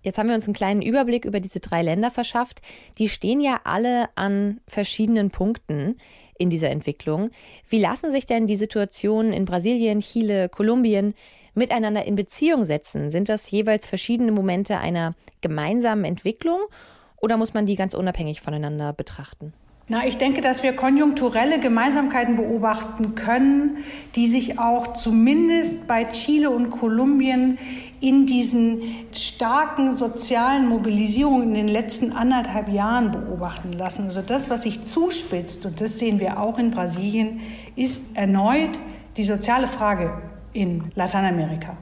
Jetzt 0.06 0.18
haben 0.18 0.28
wir 0.28 0.36
uns 0.36 0.46
einen 0.46 0.54
kleinen 0.54 0.82
Überblick 0.82 1.24
über 1.24 1.40
diese 1.40 1.58
drei 1.58 1.82
Länder 1.82 2.12
verschafft. 2.12 2.62
Die 2.96 3.08
stehen 3.08 3.40
ja 3.40 3.58
alle 3.64 4.08
an 4.14 4.60
verschiedenen 4.68 5.30
Punkten 5.30 5.96
in 6.38 6.48
dieser 6.48 6.70
Entwicklung. 6.70 7.30
Wie 7.68 7.80
lassen 7.80 8.12
sich 8.12 8.24
denn 8.24 8.46
die 8.46 8.54
Situationen 8.54 9.32
in 9.32 9.46
Brasilien, 9.46 9.98
Chile, 9.98 10.48
Kolumbien 10.48 11.12
miteinander 11.54 12.04
in 12.04 12.14
Beziehung 12.14 12.64
setzen? 12.64 13.10
Sind 13.10 13.28
das 13.28 13.50
jeweils 13.50 13.88
verschiedene 13.88 14.30
Momente 14.30 14.78
einer 14.78 15.16
gemeinsamen 15.40 16.04
Entwicklung 16.04 16.60
oder 17.16 17.36
muss 17.36 17.52
man 17.52 17.66
die 17.66 17.74
ganz 17.74 17.92
unabhängig 17.92 18.40
voneinander 18.40 18.92
betrachten? 18.92 19.54
Na, 19.88 20.04
ich 20.04 20.18
denke, 20.18 20.40
dass 20.40 20.64
wir 20.64 20.74
konjunkturelle 20.74 21.60
Gemeinsamkeiten 21.60 22.34
beobachten 22.34 23.14
können, 23.14 23.84
die 24.16 24.26
sich 24.26 24.58
auch 24.58 24.94
zumindest 24.94 25.86
bei 25.86 26.02
Chile 26.06 26.50
und 26.50 26.70
Kolumbien 26.70 27.56
in 28.00 28.26
diesen 28.26 28.82
starken 29.12 29.92
sozialen 29.92 30.68
Mobilisierungen 30.68 31.50
in 31.50 31.54
den 31.54 31.68
letzten 31.68 32.10
anderthalb 32.10 32.68
Jahren 32.68 33.12
beobachten 33.12 33.72
lassen. 33.72 34.06
Also 34.06 34.22
das, 34.22 34.50
was 34.50 34.62
sich 34.62 34.82
zuspitzt, 34.82 35.64
und 35.66 35.80
das 35.80 36.00
sehen 36.00 36.18
wir 36.18 36.40
auch 36.40 36.58
in 36.58 36.72
Brasilien, 36.72 37.40
ist 37.76 38.08
erneut 38.14 38.80
die 39.16 39.24
soziale 39.24 39.68
Frage 39.68 40.20
in 40.52 40.90
Lateinamerika. 40.96 41.76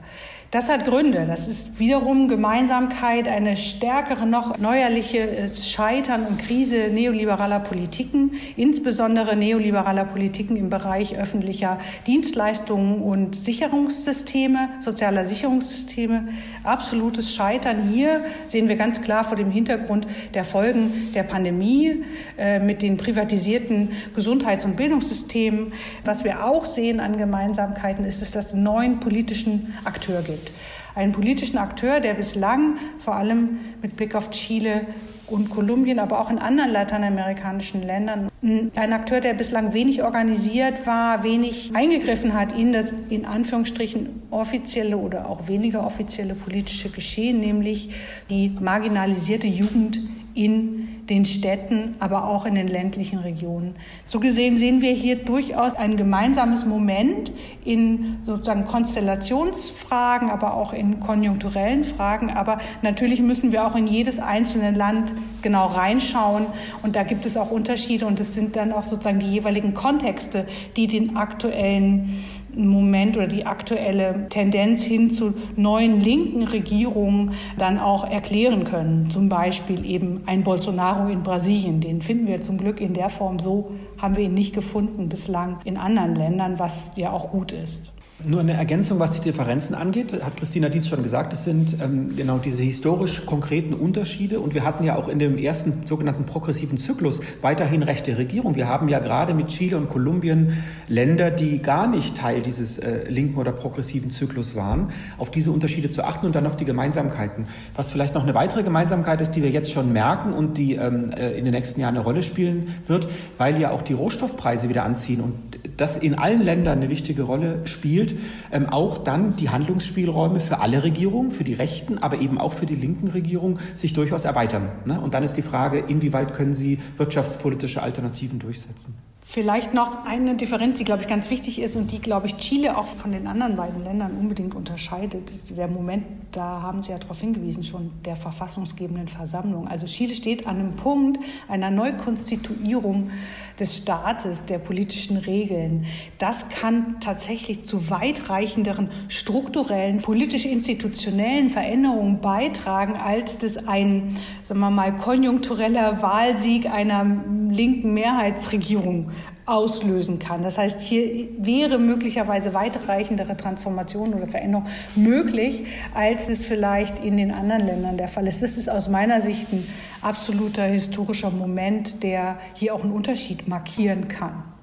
Das 0.54 0.68
hat 0.68 0.84
Gründe. 0.84 1.24
Das 1.26 1.48
ist 1.48 1.80
wiederum 1.80 2.28
Gemeinsamkeit, 2.28 3.26
eine 3.26 3.56
stärkere, 3.56 4.24
noch 4.24 4.56
neuerliche 4.56 5.48
Scheitern 5.48 6.26
und 6.26 6.38
Krise 6.38 6.90
neoliberaler 6.92 7.58
Politiken, 7.58 8.34
insbesondere 8.56 9.34
neoliberaler 9.34 10.04
Politiken 10.04 10.56
im 10.56 10.70
Bereich 10.70 11.16
öffentlicher 11.16 11.80
Dienstleistungen 12.06 13.02
und 13.02 13.34
Sicherungssysteme, 13.34 14.68
sozialer 14.78 15.24
Sicherungssysteme. 15.24 16.28
Absolutes 16.62 17.34
Scheitern. 17.34 17.88
Hier 17.88 18.24
sehen 18.46 18.68
wir 18.68 18.76
ganz 18.76 19.02
klar 19.02 19.24
vor 19.24 19.36
dem 19.36 19.50
Hintergrund 19.50 20.06
der 20.34 20.44
Folgen 20.44 21.10
der 21.16 21.24
Pandemie 21.24 22.04
äh, 22.38 22.60
mit 22.60 22.80
den 22.82 22.96
privatisierten 22.96 23.90
Gesundheits- 24.14 24.64
und 24.64 24.76
Bildungssystemen. 24.76 25.72
Was 26.04 26.22
wir 26.22 26.44
auch 26.44 26.64
sehen 26.64 27.00
an 27.00 27.16
Gemeinsamkeiten 27.16 28.04
ist, 28.04 28.22
dass 28.22 28.36
es 28.36 28.54
neuen 28.54 29.00
politischen 29.00 29.74
Akteur 29.84 30.22
gibt 30.22 30.43
gibt. 30.44 30.56
Einen 30.94 31.12
politischen 31.12 31.58
Akteur, 31.58 31.98
der 31.98 32.14
bislang 32.14 32.76
vor 33.00 33.16
allem 33.16 33.58
mit 33.82 33.96
Blick 33.96 34.14
auf 34.14 34.30
Chile 34.30 34.86
und 35.26 35.50
Kolumbien, 35.50 35.98
aber 35.98 36.20
auch 36.20 36.30
in 36.30 36.38
anderen 36.38 36.70
lateinamerikanischen 36.70 37.82
Ländern, 37.82 38.28
ein 38.42 38.92
Akteur, 38.92 39.20
der 39.20 39.34
bislang 39.34 39.72
wenig 39.72 40.02
organisiert 40.02 40.86
war, 40.86 41.24
wenig 41.24 41.72
eingegriffen 41.74 42.34
hat 42.34 42.52
in 42.52 42.72
das 42.72 42.94
in 43.08 43.24
Anführungsstrichen 43.24 44.22
offizielle 44.30 44.96
oder 44.98 45.28
auch 45.28 45.48
weniger 45.48 45.84
offizielle 45.84 46.34
politische 46.34 46.90
Geschehen, 46.90 47.40
nämlich 47.40 47.90
die 48.30 48.52
marginalisierte 48.60 49.46
Jugend 49.46 49.98
in 50.34 51.06
den 51.08 51.24
Städten, 51.24 51.94
aber 52.00 52.24
auch 52.26 52.44
in 52.44 52.54
den 52.54 52.66
ländlichen 52.66 53.18
Regionen. 53.20 53.76
So 54.06 54.20
gesehen 54.20 54.56
sehen 54.56 54.82
wir 54.82 54.92
hier 54.92 55.16
durchaus 55.16 55.74
ein 55.74 55.96
gemeinsames 55.96 56.66
Moment 56.66 57.32
in 57.64 58.18
sozusagen 58.26 58.64
Konstellationsfragen, 58.64 60.30
aber 60.30 60.54
auch 60.54 60.72
in 60.72 61.00
konjunkturellen 61.00 61.84
Fragen. 61.84 62.30
Aber 62.30 62.58
natürlich 62.82 63.20
müssen 63.20 63.52
wir 63.52 63.66
auch 63.66 63.76
in 63.76 63.86
jedes 63.86 64.18
einzelne 64.18 64.72
Land 64.72 65.12
genau 65.42 65.66
reinschauen. 65.66 66.46
Und 66.82 66.96
da 66.96 67.04
gibt 67.04 67.26
es 67.26 67.36
auch 67.36 67.50
Unterschiede 67.50 68.06
und 68.06 68.18
es 68.18 68.34
sind 68.34 68.56
dann 68.56 68.72
auch 68.72 68.82
sozusagen 68.82 69.20
die 69.20 69.30
jeweiligen 69.30 69.74
Kontexte, 69.74 70.46
die 70.76 70.88
den 70.88 71.16
aktuellen 71.16 72.24
Moment 72.56 73.16
oder 73.16 73.26
die 73.26 73.46
aktuelle 73.46 74.26
Tendenz 74.28 74.84
hin 74.84 75.10
zu 75.10 75.34
neuen 75.56 76.00
linken 76.00 76.42
Regierungen 76.42 77.32
dann 77.58 77.78
auch 77.78 78.08
erklären 78.08 78.64
können. 78.64 79.10
Zum 79.10 79.28
Beispiel 79.28 79.86
eben 79.86 80.22
ein 80.26 80.42
Bolsonaro 80.42 81.08
in 81.08 81.22
Brasilien. 81.22 81.80
Den 81.80 82.02
finden 82.02 82.26
wir 82.26 82.40
zum 82.40 82.58
Glück 82.58 82.80
in 82.80 82.94
der 82.94 83.08
Form 83.08 83.38
so, 83.38 83.72
haben 83.98 84.16
wir 84.16 84.24
ihn 84.24 84.34
nicht 84.34 84.54
gefunden 84.54 85.08
bislang 85.08 85.60
in 85.64 85.76
anderen 85.76 86.14
Ländern, 86.14 86.58
was 86.58 86.90
ja 86.96 87.12
auch 87.12 87.30
gut 87.30 87.52
ist. 87.52 87.93
Nur 88.22 88.40
eine 88.40 88.52
Ergänzung, 88.52 89.00
was 89.00 89.10
die 89.10 89.20
Differenzen 89.20 89.74
angeht, 89.74 90.22
hat 90.22 90.36
Christina 90.36 90.68
Dietz 90.68 90.86
schon 90.86 91.02
gesagt, 91.02 91.32
es 91.32 91.42
sind 91.42 91.76
ähm, 91.82 92.16
genau 92.16 92.38
diese 92.38 92.62
historisch 92.62 93.26
konkreten 93.26 93.74
Unterschiede. 93.74 94.38
Und 94.38 94.54
wir 94.54 94.64
hatten 94.64 94.84
ja 94.84 94.94
auch 94.94 95.08
in 95.08 95.18
dem 95.18 95.36
ersten 95.36 95.84
sogenannten 95.84 96.24
progressiven 96.24 96.78
Zyklus 96.78 97.20
weiterhin 97.42 97.82
rechte 97.82 98.16
Regierung. 98.16 98.54
Wir 98.54 98.68
haben 98.68 98.88
ja 98.88 99.00
gerade 99.00 99.34
mit 99.34 99.48
Chile 99.48 99.76
und 99.76 99.88
Kolumbien 99.88 100.52
Länder, 100.86 101.32
die 101.32 101.60
gar 101.60 101.88
nicht 101.88 102.16
Teil 102.16 102.40
dieses 102.40 102.78
äh, 102.78 103.08
linken 103.08 103.36
oder 103.36 103.50
progressiven 103.50 104.10
Zyklus 104.10 104.54
waren, 104.54 104.90
auf 105.18 105.32
diese 105.32 105.50
Unterschiede 105.50 105.90
zu 105.90 106.04
achten 106.04 106.24
und 106.24 106.36
dann 106.36 106.46
auf 106.46 106.56
die 106.56 106.64
Gemeinsamkeiten. 106.64 107.46
Was 107.74 107.90
vielleicht 107.90 108.14
noch 108.14 108.22
eine 108.22 108.34
weitere 108.34 108.62
Gemeinsamkeit 108.62 109.20
ist, 109.22 109.32
die 109.32 109.42
wir 109.42 109.50
jetzt 109.50 109.72
schon 109.72 109.92
merken 109.92 110.32
und 110.32 110.56
die 110.56 110.76
ähm, 110.76 111.10
äh, 111.10 111.32
in 111.36 111.44
den 111.44 111.52
nächsten 111.52 111.80
Jahren 111.80 111.96
eine 111.96 112.04
Rolle 112.04 112.22
spielen 112.22 112.74
wird, 112.86 113.08
weil 113.38 113.60
ja 113.60 113.72
auch 113.72 113.82
die 113.82 113.92
Rohstoffpreise 113.92 114.68
wieder 114.68 114.84
anziehen 114.84 115.20
und 115.20 115.53
das 115.76 115.96
in 115.96 116.14
allen 116.14 116.42
Ländern 116.42 116.78
eine 116.78 116.90
wichtige 116.90 117.22
Rolle 117.22 117.60
spielt 117.64 118.16
ähm, 118.52 118.68
auch 118.68 118.98
dann 118.98 119.36
die 119.36 119.50
Handlungsspielräume 119.50 120.40
für 120.40 120.60
alle 120.60 120.82
Regierungen, 120.82 121.30
für 121.30 121.44
die 121.44 121.54
rechten, 121.54 121.98
aber 121.98 122.20
eben 122.20 122.38
auch 122.38 122.52
für 122.52 122.66
die 122.66 122.76
linken 122.76 123.08
Regierungen 123.08 123.58
sich 123.74 123.92
durchaus 123.92 124.24
erweitern. 124.24 124.70
Ne? 124.84 125.00
Und 125.00 125.14
dann 125.14 125.22
ist 125.22 125.36
die 125.36 125.42
Frage, 125.42 125.78
inwieweit 125.78 126.34
können 126.34 126.54
sie 126.54 126.78
wirtschaftspolitische 126.96 127.82
Alternativen 127.82 128.38
durchsetzen. 128.38 128.94
Vielleicht 129.26 129.72
noch 129.72 130.04
eine 130.04 130.36
Differenz, 130.36 130.78
die, 130.78 130.84
glaube 130.84 131.00
ich, 131.00 131.08
ganz 131.08 131.30
wichtig 131.30 131.60
ist 131.60 131.76
und 131.76 131.90
die, 131.90 131.98
glaube 131.98 132.26
ich, 132.26 132.36
Chile 132.36 132.76
auch 132.76 132.86
von 132.86 133.10
den 133.10 133.26
anderen 133.26 133.56
beiden 133.56 133.82
Ländern 133.82 134.12
unbedingt 134.18 134.54
unterscheidet, 134.54 135.30
ist 135.30 135.56
der 135.56 135.66
Moment, 135.66 136.04
da 136.30 136.60
haben 136.60 136.82
Sie 136.82 136.92
ja 136.92 136.98
darauf 136.98 137.20
hingewiesen, 137.20 137.64
schon 137.64 137.90
der 138.04 138.16
verfassungsgebenden 138.16 139.08
Versammlung. 139.08 139.66
Also 139.66 139.86
Chile 139.86 140.14
steht 140.14 140.46
an 140.46 140.60
einem 140.60 140.76
Punkt 140.76 141.18
einer 141.48 141.70
Neukonstituierung 141.70 143.10
des 143.58 143.76
Staates, 143.76 144.44
der 144.44 144.58
politischen 144.58 145.16
Regeln. 145.16 145.86
Das 146.18 146.48
kann 146.48 146.96
tatsächlich 147.00 147.62
zu 147.62 147.90
weitreichenderen 147.90 148.90
strukturellen, 149.08 149.98
politisch-institutionellen 149.98 151.50
Veränderungen 151.50 152.20
beitragen, 152.20 152.96
als 152.96 153.38
das 153.38 153.56
ein, 153.68 154.16
sagen 154.42 154.60
wir 154.60 154.70
mal, 154.70 154.96
konjunktureller 154.96 156.02
Wahlsieg 156.02 156.70
einer 156.70 157.04
linken 157.48 157.94
Mehrheitsregierung 157.94 159.10
auslösen 159.46 160.18
kann. 160.18 160.42
Das 160.42 160.58
heißt, 160.58 160.80
hier 160.80 161.28
wäre 161.38 161.78
möglicherweise 161.78 162.54
weitreichendere 162.54 163.36
Transformation 163.36 164.14
oder 164.14 164.26
Veränderung 164.26 164.66
möglich, 164.94 165.64
als 165.94 166.28
es 166.28 166.44
vielleicht 166.44 167.04
in 167.04 167.16
den 167.16 167.30
anderen 167.30 167.66
Ländern 167.66 167.96
der 167.96 168.08
Fall 168.08 168.26
ist. 168.26 168.42
Das 168.42 168.56
ist 168.56 168.68
aus 168.68 168.88
meiner 168.88 169.20
Sicht 169.20 169.52
ein 169.52 169.66
absoluter 170.00 170.64
historischer 170.64 171.30
Moment, 171.30 172.02
der 172.02 172.38
hier 172.54 172.74
auch 172.74 172.82
einen 172.82 172.92
Unterschied 172.92 173.46
markieren 173.48 174.08
kann. 174.08 174.53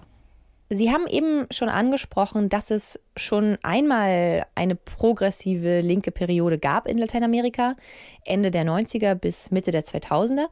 Sie 0.74 0.90
haben 0.90 1.06
eben 1.06 1.48
schon 1.52 1.68
angesprochen, 1.68 2.48
dass 2.48 2.72
es 2.72 2.98
schon 3.18 3.58
einmal 3.62 4.46
eine 4.56 4.76
progressive 4.76 5.82
linke 5.82 6.12
Periode 6.12 6.58
gab 6.58 6.88
in 6.88 6.98
Lateinamerika, 6.98 7.76
Ende 8.24 8.52
der 8.52 8.64
90er 8.64 9.16
bis 9.16 9.52
Mitte 9.52 9.72
der 9.72 9.84
2000er. 9.84 10.46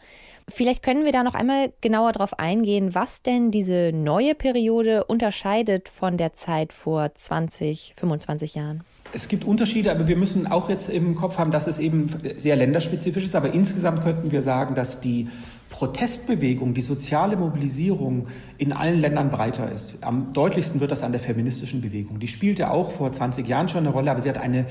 Vielleicht 0.49 0.83
können 0.83 1.05
wir 1.05 1.13
da 1.13 1.23
noch 1.23 1.35
einmal 1.35 1.71
genauer 1.79 2.11
darauf 2.11 2.37
eingehen, 2.37 2.93
was 2.93 3.21
denn 3.21 3.49
diese 3.49 3.91
neue 3.93 4.35
Periode 4.35 5.05
unterscheidet 5.05 5.87
von 5.87 6.17
der 6.17 6.33
Zeit 6.33 6.73
vor 6.73 7.15
20, 7.15 7.93
25 7.95 8.55
Jahren. 8.55 8.83
Es 9.13 9.29
gibt 9.29 9.45
Unterschiede, 9.45 9.89
aber 9.89 10.09
wir 10.09 10.17
müssen 10.17 10.47
auch 10.47 10.69
jetzt 10.69 10.89
im 10.89 11.15
Kopf 11.15 11.37
haben, 11.37 11.51
dass 11.51 11.67
es 11.67 11.79
eben 11.79 12.13
sehr 12.35 12.57
länderspezifisch 12.57 13.23
ist. 13.23 13.35
Aber 13.37 13.53
insgesamt 13.53 14.03
könnten 14.03 14.33
wir 14.33 14.41
sagen, 14.41 14.75
dass 14.75 14.99
die 14.99 15.29
Protestbewegung, 15.69 16.73
die 16.73 16.81
soziale 16.81 17.35
Mobilisierung 17.35 18.27
in 18.57 18.73
allen 18.73 18.99
Ländern 18.99 19.29
breiter 19.29 19.71
ist. 19.71 19.97
Am 20.01 20.33
deutlichsten 20.33 20.79
wird 20.81 20.91
das 20.91 21.03
an 21.03 21.11
der 21.11 21.21
feministischen 21.21 21.81
Bewegung. 21.81 22.19
Die 22.19 22.27
spielte 22.27 22.71
auch 22.71 22.91
vor 22.91 23.13
20 23.13 23.47
Jahren 23.47 23.69
schon 23.69 23.85
eine 23.85 23.89
Rolle, 23.89 24.11
aber 24.11 24.21
sie 24.21 24.29
hat 24.29 24.37
eine 24.37 24.65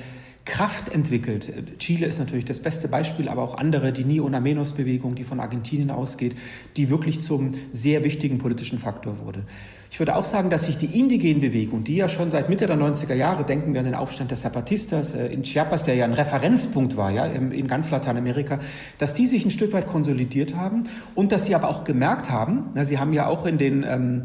Kraft 0.44 0.88
entwickelt. 0.88 1.78
Chile 1.78 2.06
ist 2.06 2.18
natürlich 2.18 2.46
das 2.46 2.60
beste 2.60 2.88
Beispiel, 2.88 3.28
aber 3.28 3.42
auch 3.42 3.58
andere, 3.58 3.92
die 3.92 4.04
Ni 4.04 4.18
Una 4.18 4.40
Menos 4.40 4.72
Bewegung, 4.72 5.14
die 5.14 5.24
von 5.24 5.40
Argentinien 5.40 5.90
ausgeht, 5.90 6.34
die 6.76 6.88
wirklich 6.88 7.20
zum 7.20 7.52
sehr 7.70 8.02
wichtigen 8.02 8.38
politischen 8.38 8.78
Faktor 8.78 9.18
wurde. 9.20 9.44
Ich 9.90 9.98
würde 9.98 10.16
auch 10.16 10.24
sagen, 10.24 10.50
dass 10.50 10.66
sich 10.66 10.76
die 10.76 10.98
indigenen 10.98 11.40
Bewegung, 11.40 11.82
die 11.82 11.96
ja 11.96 12.08
schon 12.08 12.30
seit 12.30 12.48
Mitte 12.48 12.66
der 12.66 12.76
90er 12.76 13.14
Jahre, 13.14 13.44
denken 13.44 13.72
wir 13.72 13.80
an 13.80 13.86
den 13.86 13.94
Aufstand 13.94 14.30
der 14.30 14.38
Zapatistas 14.38 15.14
äh, 15.14 15.28
in 15.28 15.42
Chiapas, 15.42 15.82
der 15.82 15.94
ja 15.94 16.04
ein 16.04 16.12
Referenzpunkt 16.12 16.96
war 16.96 17.10
ja, 17.10 17.24
in 17.24 17.66
ganz 17.66 17.90
Lateinamerika, 17.90 18.58
dass 18.98 19.14
die 19.14 19.26
sich 19.26 19.44
ein 19.44 19.50
Stück 19.50 19.72
weit 19.72 19.86
konsolidiert 19.86 20.54
haben 20.54 20.84
und 21.14 21.32
dass 21.32 21.46
sie 21.46 21.54
aber 21.54 21.68
auch 21.68 21.84
gemerkt 21.84 22.30
haben, 22.30 22.70
na, 22.74 22.84
sie 22.84 22.98
haben 22.98 23.12
ja 23.12 23.26
auch 23.26 23.46
in 23.46 23.56
den 23.56 23.84
ähm, 23.88 24.22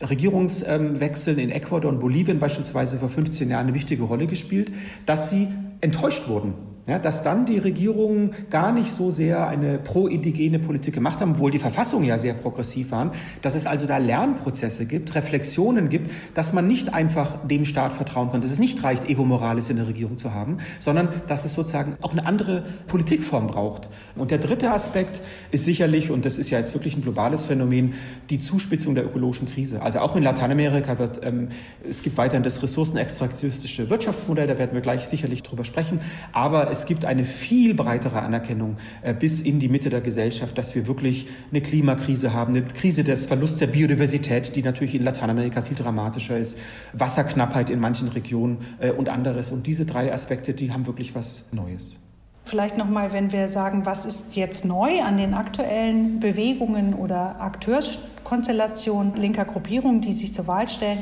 Regierungswechseln 0.00 1.38
in 1.38 1.50
Ecuador 1.50 1.90
und 1.90 2.00
Bolivien 2.00 2.38
beispielsweise 2.38 2.98
vor 2.98 3.08
15 3.08 3.48
Jahren 3.48 3.66
eine 3.66 3.74
wichtige 3.74 4.02
Rolle 4.02 4.26
gespielt, 4.26 4.72
dass 5.06 5.30
sie 5.30 5.48
enttäuscht 5.80 6.28
wurden 6.28 6.54
ja, 6.86 6.98
dass 6.98 7.22
dann 7.22 7.46
die 7.46 7.58
Regierungen 7.58 8.30
gar 8.48 8.72
nicht 8.72 8.92
so 8.92 9.10
sehr 9.10 9.48
eine 9.48 9.78
pro-indigene 9.78 10.58
Politik 10.58 10.94
gemacht 10.94 11.20
haben, 11.20 11.32
obwohl 11.32 11.50
die 11.50 11.58
Verfassungen 11.58 12.04
ja 12.04 12.16
sehr 12.16 12.34
progressiv 12.34 12.92
waren, 12.92 13.10
dass 13.42 13.56
es 13.56 13.66
also 13.66 13.86
da 13.86 13.98
Lernprozesse 13.98 14.86
gibt, 14.86 15.14
Reflexionen 15.14 15.88
gibt, 15.88 16.10
dass 16.34 16.52
man 16.52 16.68
nicht 16.68 16.94
einfach 16.94 17.46
dem 17.46 17.64
Staat 17.64 17.92
vertrauen 17.92 18.30
kann, 18.30 18.40
dass 18.40 18.52
es 18.52 18.60
nicht 18.60 18.84
reicht, 18.84 19.08
Evo 19.08 19.24
Morales 19.24 19.68
in 19.68 19.76
der 19.76 19.88
Regierung 19.88 20.16
zu 20.16 20.32
haben, 20.32 20.58
sondern 20.78 21.08
dass 21.26 21.44
es 21.44 21.54
sozusagen 21.54 21.94
auch 22.02 22.12
eine 22.12 22.24
andere 22.24 22.64
Politikform 22.86 23.48
braucht. 23.48 23.88
Und 24.14 24.30
der 24.30 24.38
dritte 24.38 24.70
Aspekt 24.70 25.22
ist 25.50 25.64
sicherlich, 25.64 26.10
und 26.10 26.24
das 26.24 26.38
ist 26.38 26.50
ja 26.50 26.58
jetzt 26.58 26.72
wirklich 26.72 26.96
ein 26.96 27.02
globales 27.02 27.46
Phänomen, 27.46 27.94
die 28.30 28.40
Zuspitzung 28.40 28.94
der 28.94 29.04
ökologischen 29.04 29.48
Krise. 29.48 29.82
Also 29.82 29.98
auch 29.98 30.14
in 30.14 30.22
Lateinamerika 30.22 30.98
wird, 30.98 31.20
ähm, 31.24 31.48
es 31.88 32.02
gibt 32.02 32.16
weiterhin 32.16 32.44
das 32.44 32.62
ressourcenextraktivistische 32.62 33.90
Wirtschaftsmodell, 33.90 34.46
da 34.46 34.58
werden 34.58 34.74
wir 34.74 34.80
gleich 34.80 35.06
sicherlich 35.08 35.42
drüber 35.42 35.64
sprechen, 35.64 36.00
aber 36.32 36.70
es 36.76 36.86
gibt 36.86 37.04
eine 37.04 37.24
viel 37.24 37.74
breitere 37.74 38.20
Anerkennung 38.22 38.76
äh, 39.02 39.14
bis 39.14 39.40
in 39.40 39.58
die 39.58 39.68
Mitte 39.68 39.90
der 39.90 40.00
Gesellschaft, 40.00 40.56
dass 40.58 40.74
wir 40.74 40.86
wirklich 40.86 41.26
eine 41.50 41.60
Klimakrise 41.60 42.32
haben, 42.32 42.54
eine 42.54 42.62
Krise 42.62 43.04
des 43.04 43.26
Verlusts 43.26 43.58
der 43.58 43.68
Biodiversität, 43.68 44.54
die 44.56 44.62
natürlich 44.62 44.94
in 44.94 45.02
Lateinamerika 45.02 45.62
viel 45.62 45.76
dramatischer 45.76 46.38
ist, 46.38 46.58
Wasserknappheit 46.92 47.70
in 47.70 47.80
manchen 47.80 48.08
Regionen 48.08 48.58
äh, 48.78 48.90
und 48.90 49.08
anderes. 49.08 49.50
Und 49.50 49.66
diese 49.66 49.86
drei 49.86 50.12
Aspekte, 50.12 50.54
die 50.54 50.72
haben 50.72 50.86
wirklich 50.86 51.14
was 51.14 51.44
Neues. 51.52 51.98
Vielleicht 52.44 52.76
nochmal, 52.76 53.12
wenn 53.12 53.32
wir 53.32 53.48
sagen, 53.48 53.86
was 53.86 54.06
ist 54.06 54.22
jetzt 54.30 54.64
neu 54.64 55.02
an 55.02 55.16
den 55.16 55.34
aktuellen 55.34 56.20
Bewegungen 56.20 56.94
oder 56.94 57.40
Akteurskonstellationen 57.40 59.16
linker 59.16 59.44
Gruppierungen, 59.44 60.00
die 60.00 60.12
sich 60.12 60.32
zur 60.32 60.46
Wahl 60.46 60.68
stellen. 60.68 60.98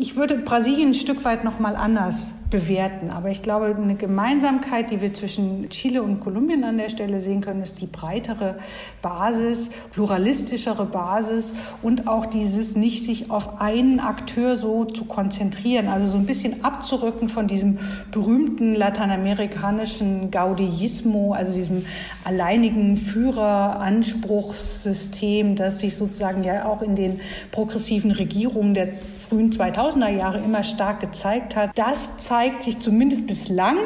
Ich 0.00 0.14
würde 0.14 0.36
Brasilien 0.36 0.90
ein 0.90 0.94
Stück 0.94 1.24
weit 1.24 1.42
noch 1.42 1.58
mal 1.58 1.74
anders 1.74 2.36
bewerten, 2.50 3.10
aber 3.10 3.30
ich 3.30 3.42
glaube, 3.42 3.74
eine 3.76 3.96
Gemeinsamkeit, 3.96 4.92
die 4.92 5.00
wir 5.00 5.12
zwischen 5.12 5.68
Chile 5.70 6.04
und 6.04 6.20
Kolumbien 6.20 6.62
an 6.62 6.78
der 6.78 6.88
Stelle 6.88 7.20
sehen 7.20 7.40
können, 7.40 7.62
ist 7.62 7.80
die 7.80 7.86
breitere 7.86 8.60
Basis, 9.02 9.72
pluralistischere 9.92 10.86
Basis 10.86 11.52
und 11.82 12.06
auch 12.06 12.26
dieses 12.26 12.76
nicht 12.76 13.04
sich 13.04 13.32
auf 13.32 13.60
einen 13.60 13.98
Akteur 13.98 14.56
so 14.56 14.84
zu 14.84 15.04
konzentrieren, 15.04 15.88
also 15.88 16.06
so 16.06 16.16
ein 16.16 16.26
bisschen 16.26 16.64
abzurücken 16.64 17.28
von 17.28 17.48
diesem 17.48 17.80
berühmten 18.12 18.76
lateinamerikanischen 18.76 20.30
Gaudillismo, 20.30 21.32
also 21.32 21.52
diesem 21.52 21.86
alleinigen 22.22 22.96
Führeranspruchssystem, 22.96 25.56
das 25.56 25.80
sich 25.80 25.96
sozusagen 25.96 26.44
ja 26.44 26.66
auch 26.66 26.82
in 26.82 26.94
den 26.94 27.20
progressiven 27.50 28.12
Regierungen 28.12 28.74
der 28.74 28.90
frühen 29.28 29.50
2000er 29.50 30.08
Jahre 30.08 30.38
immer 30.38 30.64
stark 30.64 31.00
gezeigt 31.00 31.56
hat. 31.56 31.70
Das 31.76 32.16
zeigt 32.18 32.62
sich 32.62 32.80
zumindest 32.80 33.26
bislang 33.26 33.78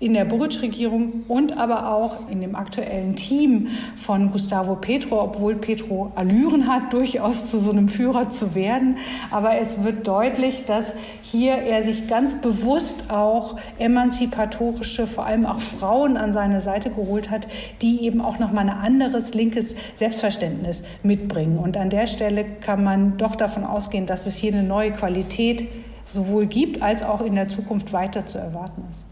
in 0.00 0.14
der 0.14 0.24
Buric-Regierung 0.24 1.24
und 1.26 1.58
aber 1.58 1.92
auch 1.92 2.30
in 2.30 2.40
dem 2.40 2.54
aktuellen 2.54 3.16
Team 3.16 3.68
von 3.96 4.30
Gustavo 4.30 4.76
Petro, 4.76 5.20
obwohl 5.20 5.56
Petro 5.56 6.12
Allüren 6.14 6.68
hat, 6.68 6.92
durchaus 6.92 7.46
zu 7.46 7.58
so 7.58 7.72
einem 7.72 7.88
Führer 7.88 8.28
zu 8.28 8.54
werden. 8.54 8.98
Aber 9.30 9.58
es 9.58 9.82
wird 9.82 10.06
deutlich, 10.06 10.64
dass 10.64 10.94
hier 11.22 11.54
er 11.54 11.82
sich 11.82 12.06
ganz 12.06 12.34
bewusst 12.40 13.10
auch 13.10 13.56
emanzipatorische, 13.78 15.06
vor 15.06 15.26
allem 15.26 15.46
auch 15.46 15.60
Frauen 15.60 16.16
an 16.16 16.32
seine 16.32 16.60
Seite 16.60 16.90
geholt 16.90 17.30
hat, 17.30 17.48
die 17.82 18.02
eben 18.02 18.20
auch 18.20 18.38
nochmal 18.38 18.68
ein 18.68 18.76
anderes 18.76 19.34
linkes 19.34 19.74
Selbstverständnis 19.94 20.84
mitbringen. 21.02 21.58
Und 21.58 21.76
an 21.76 21.90
der 21.90 22.06
Stelle 22.06 22.44
kann 22.44 22.84
man 22.84 23.18
doch 23.18 23.34
davon 23.34 23.64
ausgehen, 23.64 24.06
dass 24.06 24.26
es 24.26 24.36
hier 24.36 24.52
eine 24.52 24.62
neue 24.62 24.92
Qualität 24.92 25.66
sowohl 26.04 26.46
gibt, 26.46 26.80
als 26.82 27.02
auch 27.02 27.20
in 27.20 27.34
der 27.34 27.48
Zukunft 27.48 27.92
weiter 27.92 28.24
zu 28.24 28.38
erwarten 28.38 28.82
ist. 28.90 29.07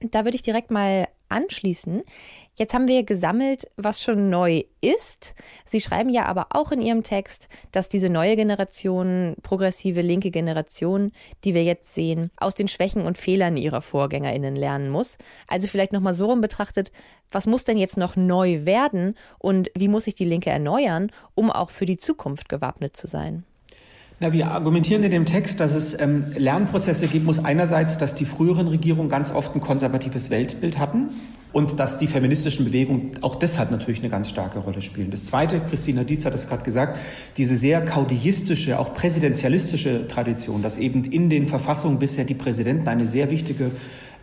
Da 0.00 0.24
würde 0.24 0.36
ich 0.36 0.42
direkt 0.42 0.70
mal 0.70 1.08
anschließen. 1.28 2.02
Jetzt 2.56 2.74
haben 2.74 2.88
wir 2.88 3.04
gesammelt, 3.04 3.66
was 3.76 4.02
schon 4.02 4.30
neu 4.30 4.64
ist. 4.80 5.34
Sie 5.64 5.80
schreiben 5.80 6.08
ja 6.08 6.24
aber 6.24 6.48
auch 6.50 6.72
in 6.72 6.80
Ihrem 6.80 7.02
Text, 7.02 7.48
dass 7.70 7.88
diese 7.88 8.08
neue 8.08 8.34
Generation, 8.34 9.36
progressive 9.42 10.00
linke 10.00 10.30
Generation, 10.30 11.12
die 11.44 11.54
wir 11.54 11.64
jetzt 11.64 11.94
sehen, 11.94 12.30
aus 12.36 12.54
den 12.54 12.66
Schwächen 12.66 13.02
und 13.02 13.18
Fehlern 13.18 13.58
ihrer 13.58 13.82
Vorgängerinnen 13.82 14.56
lernen 14.56 14.88
muss. 14.90 15.18
Also 15.48 15.66
vielleicht 15.68 15.92
nochmal 15.92 16.14
so 16.14 16.26
rum 16.26 16.40
betrachtet, 16.40 16.90
was 17.30 17.46
muss 17.46 17.64
denn 17.64 17.76
jetzt 17.78 17.96
noch 17.96 18.16
neu 18.16 18.64
werden 18.64 19.16
und 19.38 19.70
wie 19.76 19.88
muss 19.88 20.04
sich 20.04 20.14
die 20.14 20.24
Linke 20.24 20.50
erneuern, 20.50 21.10
um 21.34 21.50
auch 21.50 21.70
für 21.70 21.86
die 21.86 21.98
Zukunft 21.98 22.48
gewappnet 22.48 22.96
zu 22.96 23.06
sein? 23.06 23.44
Na, 24.22 24.34
wir 24.34 24.50
argumentieren 24.50 25.02
in 25.02 25.10
dem 25.10 25.24
Text, 25.24 25.60
dass 25.60 25.72
es 25.72 25.98
ähm, 25.98 26.26
Lernprozesse 26.36 27.08
geben 27.08 27.24
muss. 27.24 27.42
Einerseits, 27.42 27.96
dass 27.96 28.14
die 28.14 28.26
früheren 28.26 28.68
Regierungen 28.68 29.08
ganz 29.08 29.30
oft 29.30 29.54
ein 29.54 29.62
konservatives 29.62 30.28
Weltbild 30.28 30.78
hatten 30.78 31.08
und 31.54 31.80
dass 31.80 31.96
die 31.96 32.06
feministischen 32.06 32.66
Bewegungen 32.66 33.12
auch 33.22 33.34
deshalb 33.36 33.70
natürlich 33.70 34.00
eine 34.00 34.10
ganz 34.10 34.28
starke 34.28 34.58
Rolle 34.58 34.82
spielen. 34.82 35.10
Das 35.10 35.24
Zweite, 35.24 35.60
Christina 35.60 36.04
Dietz 36.04 36.26
hat 36.26 36.34
es 36.34 36.46
gerade 36.46 36.64
gesagt, 36.64 36.98
diese 37.38 37.56
sehr 37.56 37.82
kaudillistische, 37.82 38.78
auch 38.78 38.92
präsidentialistische 38.92 40.06
Tradition, 40.06 40.60
dass 40.60 40.76
eben 40.76 41.04
in 41.04 41.30
den 41.30 41.46
Verfassungen 41.46 41.98
bisher 41.98 42.26
die 42.26 42.34
Präsidenten 42.34 42.88
eine 42.88 43.06
sehr 43.06 43.30
wichtige 43.30 43.70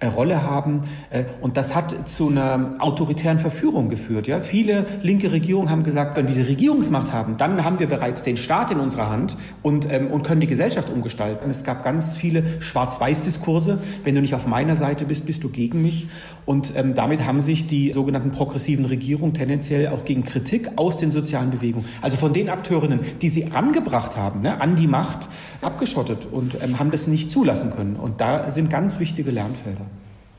Rolle 0.05 0.43
haben. 0.43 0.81
Äh, 1.09 1.23
und 1.41 1.57
das 1.57 1.75
hat 1.75 2.10
zu 2.10 2.29
einer 2.29 2.75
autoritären 2.79 3.39
Verführung 3.39 3.89
geführt. 3.89 4.27
Ja? 4.27 4.39
Viele 4.39 4.86
linke 5.01 5.31
Regierungen 5.31 5.69
haben 5.69 5.83
gesagt, 5.83 6.17
wenn 6.17 6.27
wir 6.27 6.36
die 6.36 6.41
Regierungsmacht 6.41 7.12
haben, 7.12 7.38
dann 7.38 7.63
haben 7.63 7.79
wir 7.79 7.88
bereits 7.88 8.23
den 8.23 8.38
Staat 8.38 8.71
in 8.71 8.79
unserer 8.79 9.10
Hand 9.10 9.38
und, 9.63 9.91
ähm, 9.91 10.07
und 10.07 10.23
können 10.23 10.41
die 10.41 10.47
Gesellschaft 10.47 10.89
umgestalten. 10.89 11.49
Es 11.49 11.63
gab 11.63 11.83
ganz 11.83 12.15
viele 12.15 12.43
Schwarz-Weiß-Diskurse. 12.60 13.79
Wenn 14.03 14.15
du 14.15 14.21
nicht 14.21 14.36
auf 14.36 14.45
meiner 14.45 14.75
Seite 14.75 15.05
bist, 15.05 15.25
bist 15.25 15.43
du 15.43 15.49
gegen 15.49 15.81
mich. 15.81 16.07
Und 16.45 16.73
ähm, 16.75 16.93
damit 16.93 17.25
haben 17.25 17.41
sich 17.41 17.67
die 17.67 17.91
sogenannten 17.93 18.31
progressiven 18.31 18.86
Regierungen 18.86 19.33
tendenziell 19.33 19.88
auch 19.88 20.05
gegen 20.05 20.23
Kritik 20.23 20.71
aus 20.75 20.97
den 20.97 21.12
sozialen 21.12 21.49
Bewegungen, 21.49 21.86
also 22.01 22.17
von 22.17 22.33
den 22.33 22.49
Akteurinnen, 22.49 22.99
die 23.21 23.29
sie 23.29 23.51
angebracht 23.51 24.15
haben, 24.15 24.41
ne, 24.41 24.62
an 24.62 24.75
die 24.75 24.88
Macht, 24.88 25.27
abgeschottet 25.62 26.27
und 26.31 26.62
ähm, 26.62 26.79
haben 26.79 26.91
das 26.91 27.07
nicht 27.07 27.31
zulassen 27.31 27.71
können. 27.71 27.95
Und 27.95 28.21
da 28.21 28.49
sind 28.51 28.69
ganz 28.69 28.99
wichtige 28.99 29.31
Lernfelder. 29.31 29.87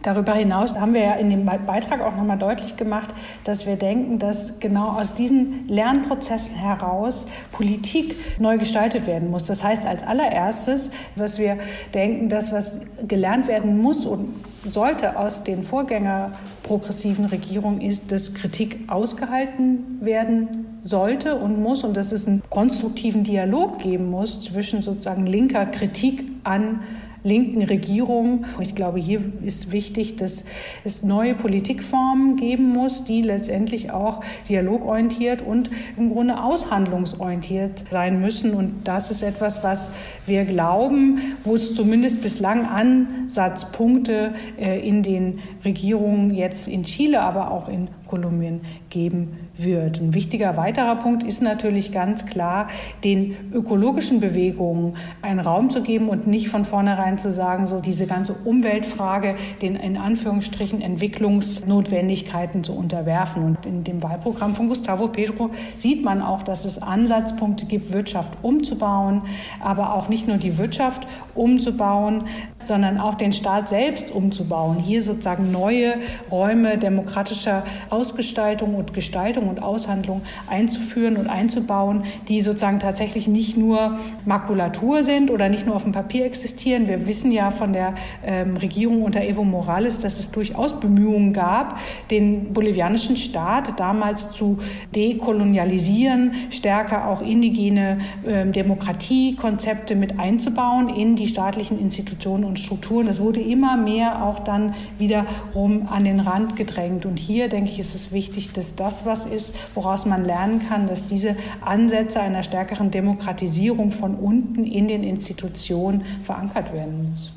Darüber 0.02 0.32
hinaus 0.34 0.78
haben 0.78 0.94
wir 0.94 1.00
ja 1.00 1.12
in 1.14 1.28
dem 1.28 1.44
Beitrag 1.44 2.00
auch 2.00 2.14
nochmal 2.14 2.38
deutlich 2.38 2.76
gemacht, 2.76 3.10
dass 3.42 3.66
wir 3.66 3.74
denken, 3.74 4.20
dass 4.20 4.60
genau 4.60 4.90
aus 4.90 5.14
diesen 5.14 5.66
Lernprozessen 5.66 6.54
heraus 6.54 7.26
Politik 7.50 8.14
neu 8.38 8.58
gestaltet 8.58 9.08
werden 9.08 9.30
muss. 9.30 9.42
Das 9.42 9.64
heißt 9.64 9.86
als 9.86 10.04
allererstes, 10.04 10.92
was 11.16 11.40
wir 11.40 11.58
denken, 11.94 12.28
dass 12.28 12.52
was 12.52 12.80
gelernt 13.08 13.48
werden 13.48 13.82
muss 13.82 14.06
und 14.06 14.34
sollte 14.64 15.18
aus 15.18 15.42
den 15.42 15.64
Vorgänger 15.64 16.32
progressiven 16.62 17.24
Regierungen 17.24 17.80
ist, 17.80 18.12
dass 18.12 18.34
Kritik 18.34 18.78
ausgehalten 18.86 19.98
werden 20.00 20.80
sollte 20.82 21.34
und 21.36 21.60
muss 21.60 21.82
und 21.82 21.96
dass 21.96 22.12
es 22.12 22.28
einen 22.28 22.42
konstruktiven 22.50 23.24
Dialog 23.24 23.78
geben 23.78 24.10
muss 24.10 24.40
zwischen 24.40 24.80
sozusagen 24.80 25.26
linker 25.26 25.66
Kritik 25.66 26.24
an 26.44 26.80
linken 27.22 27.62
Regierungen. 27.62 28.46
Ich 28.60 28.74
glaube, 28.74 28.98
hier 28.98 29.20
ist 29.44 29.72
wichtig, 29.72 30.16
dass 30.16 30.44
es 30.84 31.02
neue 31.02 31.34
Politikformen 31.34 32.36
geben 32.36 32.68
muss, 32.68 33.04
die 33.04 33.22
letztendlich 33.22 33.90
auch 33.90 34.22
dialogorientiert 34.48 35.42
und 35.42 35.70
im 35.96 36.12
Grunde 36.12 36.42
aushandlungsorientiert 36.42 37.84
sein 37.90 38.20
müssen. 38.20 38.54
Und 38.54 38.86
das 38.86 39.10
ist 39.10 39.22
etwas, 39.22 39.62
was 39.62 39.90
wir 40.26 40.44
glauben, 40.44 41.36
wo 41.44 41.54
es 41.54 41.74
zumindest 41.74 42.22
bislang 42.22 42.66
Ansatzpunkte 42.66 44.34
äh, 44.58 44.86
in 44.86 45.02
den 45.02 45.40
Regierungen 45.64 46.34
jetzt 46.34 46.68
in 46.68 46.84
Chile, 46.84 47.20
aber 47.20 47.50
auch 47.50 47.68
in 47.68 47.88
Kolumbien 48.08 48.62
geben 48.90 49.36
wird. 49.56 50.00
Ein 50.00 50.14
wichtiger 50.14 50.56
weiterer 50.56 50.96
Punkt 50.96 51.22
ist 51.22 51.42
natürlich 51.42 51.92
ganz 51.92 52.26
klar, 52.26 52.68
den 53.04 53.36
ökologischen 53.52 54.20
Bewegungen 54.20 54.96
einen 55.22 55.40
Raum 55.40 55.70
zu 55.70 55.82
geben 55.82 56.08
und 56.08 56.26
nicht 56.26 56.48
von 56.48 56.64
vornherein 56.64 57.18
zu 57.18 57.32
sagen, 57.32 57.66
so 57.66 57.80
diese 57.80 58.06
ganze 58.06 58.32
Umweltfrage 58.32 59.36
den 59.62 59.76
in 59.76 59.96
Anführungsstrichen 59.96 60.80
Entwicklungsnotwendigkeiten 60.80 62.64
zu 62.64 62.74
unterwerfen. 62.74 63.44
Und 63.44 63.66
in 63.66 63.84
dem 63.84 64.02
Wahlprogramm 64.02 64.54
von 64.54 64.68
Gustavo 64.68 65.08
Pedro 65.08 65.50
sieht 65.78 66.04
man 66.04 66.22
auch, 66.22 66.42
dass 66.42 66.64
es 66.64 66.80
Ansatzpunkte 66.80 67.66
gibt, 67.66 67.92
Wirtschaft 67.92 68.38
umzubauen, 68.42 69.22
aber 69.60 69.94
auch 69.94 70.08
nicht 70.08 70.28
nur 70.28 70.38
die 70.38 70.58
Wirtschaft 70.58 71.06
umzubauen, 71.34 72.24
sondern 72.60 72.98
auch 72.98 73.14
den 73.14 73.32
Staat 73.32 73.68
selbst 73.68 74.10
umzubauen. 74.10 74.78
Hier 74.78 75.02
sozusagen 75.02 75.52
neue 75.52 75.94
Räume 76.30 76.78
demokratischer 76.78 77.64
Ausgestaltung 77.98 78.76
und 78.76 78.94
Gestaltung 78.94 79.48
und 79.48 79.60
Aushandlung 79.60 80.22
einzuführen 80.48 81.16
und 81.16 81.26
einzubauen, 81.26 82.04
die 82.28 82.40
sozusagen 82.40 82.78
tatsächlich 82.78 83.26
nicht 83.26 83.56
nur 83.56 83.98
Makulatur 84.24 85.02
sind 85.02 85.32
oder 85.32 85.48
nicht 85.48 85.66
nur 85.66 85.74
auf 85.74 85.82
dem 85.82 85.90
Papier 85.90 86.24
existieren. 86.24 86.86
Wir 86.86 87.08
wissen 87.08 87.32
ja 87.32 87.50
von 87.50 87.72
der 87.72 87.94
ähm, 88.24 88.56
Regierung 88.56 89.02
unter 89.02 89.22
Evo 89.22 89.42
Morales, 89.42 89.98
dass 89.98 90.20
es 90.20 90.30
durchaus 90.30 90.78
Bemühungen 90.78 91.32
gab, 91.32 91.80
den 92.12 92.52
bolivianischen 92.52 93.16
Staat 93.16 93.80
damals 93.80 94.30
zu 94.30 94.58
dekolonialisieren, 94.94 96.34
stärker 96.50 97.08
auch 97.08 97.20
indigene 97.20 97.98
ähm, 98.24 98.52
Demokratiekonzepte 98.52 99.96
mit 99.96 100.20
einzubauen 100.20 100.88
in 100.88 101.16
die 101.16 101.26
staatlichen 101.26 101.80
Institutionen 101.80 102.44
und 102.44 102.60
Strukturen. 102.60 103.08
Das 103.08 103.20
wurde 103.20 103.40
immer 103.40 103.76
mehr 103.76 104.22
auch 104.22 104.38
dann 104.38 104.74
wiederum 104.98 105.88
an 105.90 106.04
den 106.04 106.20
Rand 106.20 106.54
gedrängt. 106.54 107.06
Und 107.06 107.18
hier, 107.18 107.48
denke 107.48 107.70
ich, 107.70 107.80
ist 107.80 107.87
es 107.94 108.12
wichtig, 108.12 108.52
dass 108.52 108.74
das 108.74 109.06
was 109.06 109.24
ist, 109.24 109.38
ist, 109.38 109.54
woraus 109.74 110.04
man 110.04 110.24
lernen 110.24 110.68
kann, 110.68 110.88
dass 110.88 111.06
diese 111.06 111.36
Ansätze 111.60 112.20
einer 112.20 112.42
stärkeren 112.42 112.90
Demokratisierung 112.90 113.92
von 113.92 114.14
unten 114.14 114.64
in 114.64 114.88
den 114.88 115.02
Institutionen 115.02 116.04
verankert 116.24 116.72
werden 116.72 117.10
muss. 117.10 117.32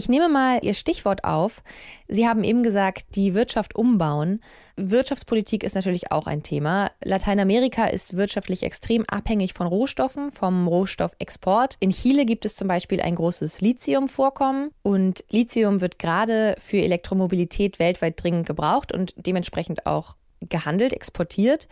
Ich 0.00 0.08
nehme 0.08 0.30
mal 0.30 0.60
Ihr 0.62 0.72
Stichwort 0.72 1.24
auf. 1.24 1.62
Sie 2.08 2.26
haben 2.26 2.42
eben 2.42 2.62
gesagt, 2.62 3.16
die 3.16 3.34
Wirtschaft 3.34 3.76
umbauen. 3.76 4.40
Wirtschaftspolitik 4.76 5.62
ist 5.62 5.74
natürlich 5.74 6.10
auch 6.10 6.26
ein 6.26 6.42
Thema. 6.42 6.90
Lateinamerika 7.04 7.84
ist 7.84 8.16
wirtschaftlich 8.16 8.62
extrem 8.62 9.04
abhängig 9.10 9.52
von 9.52 9.66
Rohstoffen, 9.66 10.30
vom 10.30 10.66
Rohstoffexport. 10.68 11.76
In 11.80 11.90
Chile 11.90 12.24
gibt 12.24 12.46
es 12.46 12.56
zum 12.56 12.66
Beispiel 12.66 13.02
ein 13.02 13.14
großes 13.14 13.60
Lithiumvorkommen 13.60 14.70
und 14.82 15.22
Lithium 15.28 15.82
wird 15.82 15.98
gerade 15.98 16.54
für 16.56 16.78
Elektromobilität 16.78 17.78
weltweit 17.78 18.22
dringend 18.22 18.46
gebraucht 18.46 18.94
und 18.94 19.12
dementsprechend 19.18 19.84
auch 19.84 20.16
gehandelt, 20.40 20.94
exportiert. 20.94 21.68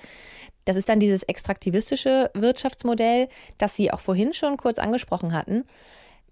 Das 0.67 0.77
ist 0.77 0.91
dann 0.91 1.01
dieses 1.01 1.23
extraktivistische 1.23 2.31
Wirtschaftsmodell, 2.35 3.29
das 3.57 3.75
Sie 3.75 3.91
auch 3.91 4.01
vorhin 4.01 4.35
schon 4.35 4.59
kurz 4.59 4.79
angesprochen 4.79 5.33
hatten. 5.33 5.65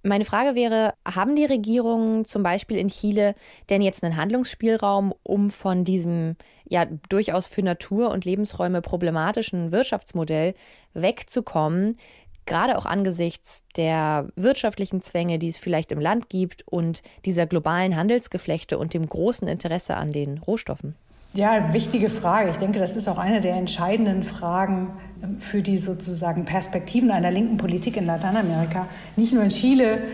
Meine 0.03 0.25
Frage 0.25 0.55
wäre, 0.55 0.95
haben 1.05 1.35
die 1.35 1.45
Regierungen 1.45 2.25
zum 2.25 2.43
Beispiel 2.43 2.77
in 2.77 2.89
Chile 2.89 3.35
denn 3.71 3.83
jetzt 3.83 4.05
einen 4.05 4.17
Handlungsspielraum, 4.17 5.13
um 5.23 5.49
von 5.51 5.85
diesem 5.85 6.37
ja 6.69 6.85
durchaus 7.09 7.49
für 7.49 7.63
Natur 7.63 8.11
und 8.11 8.25
Lebensräume 8.25 8.83
problematischen 8.83 9.73
Wirtschaftsmodell 9.73 10.55
wegzukommen, 10.95 11.97
gerade 12.47 12.79
auch 12.79 12.87
angesichts 12.87 13.65
der 13.77 14.29
wirtschaftlichen 14.37 15.03
Zwänge, 15.03 15.39
die 15.39 15.49
es 15.49 15.59
vielleicht 15.59 15.93
im 15.93 16.01
Land 16.01 16.29
gibt 16.29 16.67
und 16.67 17.03
dieser 17.25 17.47
globalen 17.47 17.97
Handelsgeflechte 17.97 18.79
und 18.79 18.95
dem 18.95 19.09
großen 19.09 19.49
Interesse 19.49 19.97
an 19.97 20.13
den 20.13 20.39
Rohstoffen? 20.39 20.95
Ja, 21.37 21.75
wichtige 21.75 22.09
Frage. 22.09 22.49
Ich 22.49 22.57
denke, 22.57 22.79
das 22.79 22.97
ist 22.97 23.09
auch 23.09 23.19
eine 23.19 23.41
der 23.41 23.57
entscheidenden 23.57 24.23
Fragen 24.23 24.95
ähm, 25.23 25.39
für 25.39 25.61
die 25.61 25.77
sozusagen 25.77 26.47
Perspektiven 26.47 27.11
einer 27.11 27.31
linken 27.31 27.59
Politik 27.59 27.99
in 27.99 28.07
Lateinamerika. 28.07 28.89
Nicht 29.17 29.35
nur 29.35 29.43
in 29.43 29.51
Chile, 29.51 30.05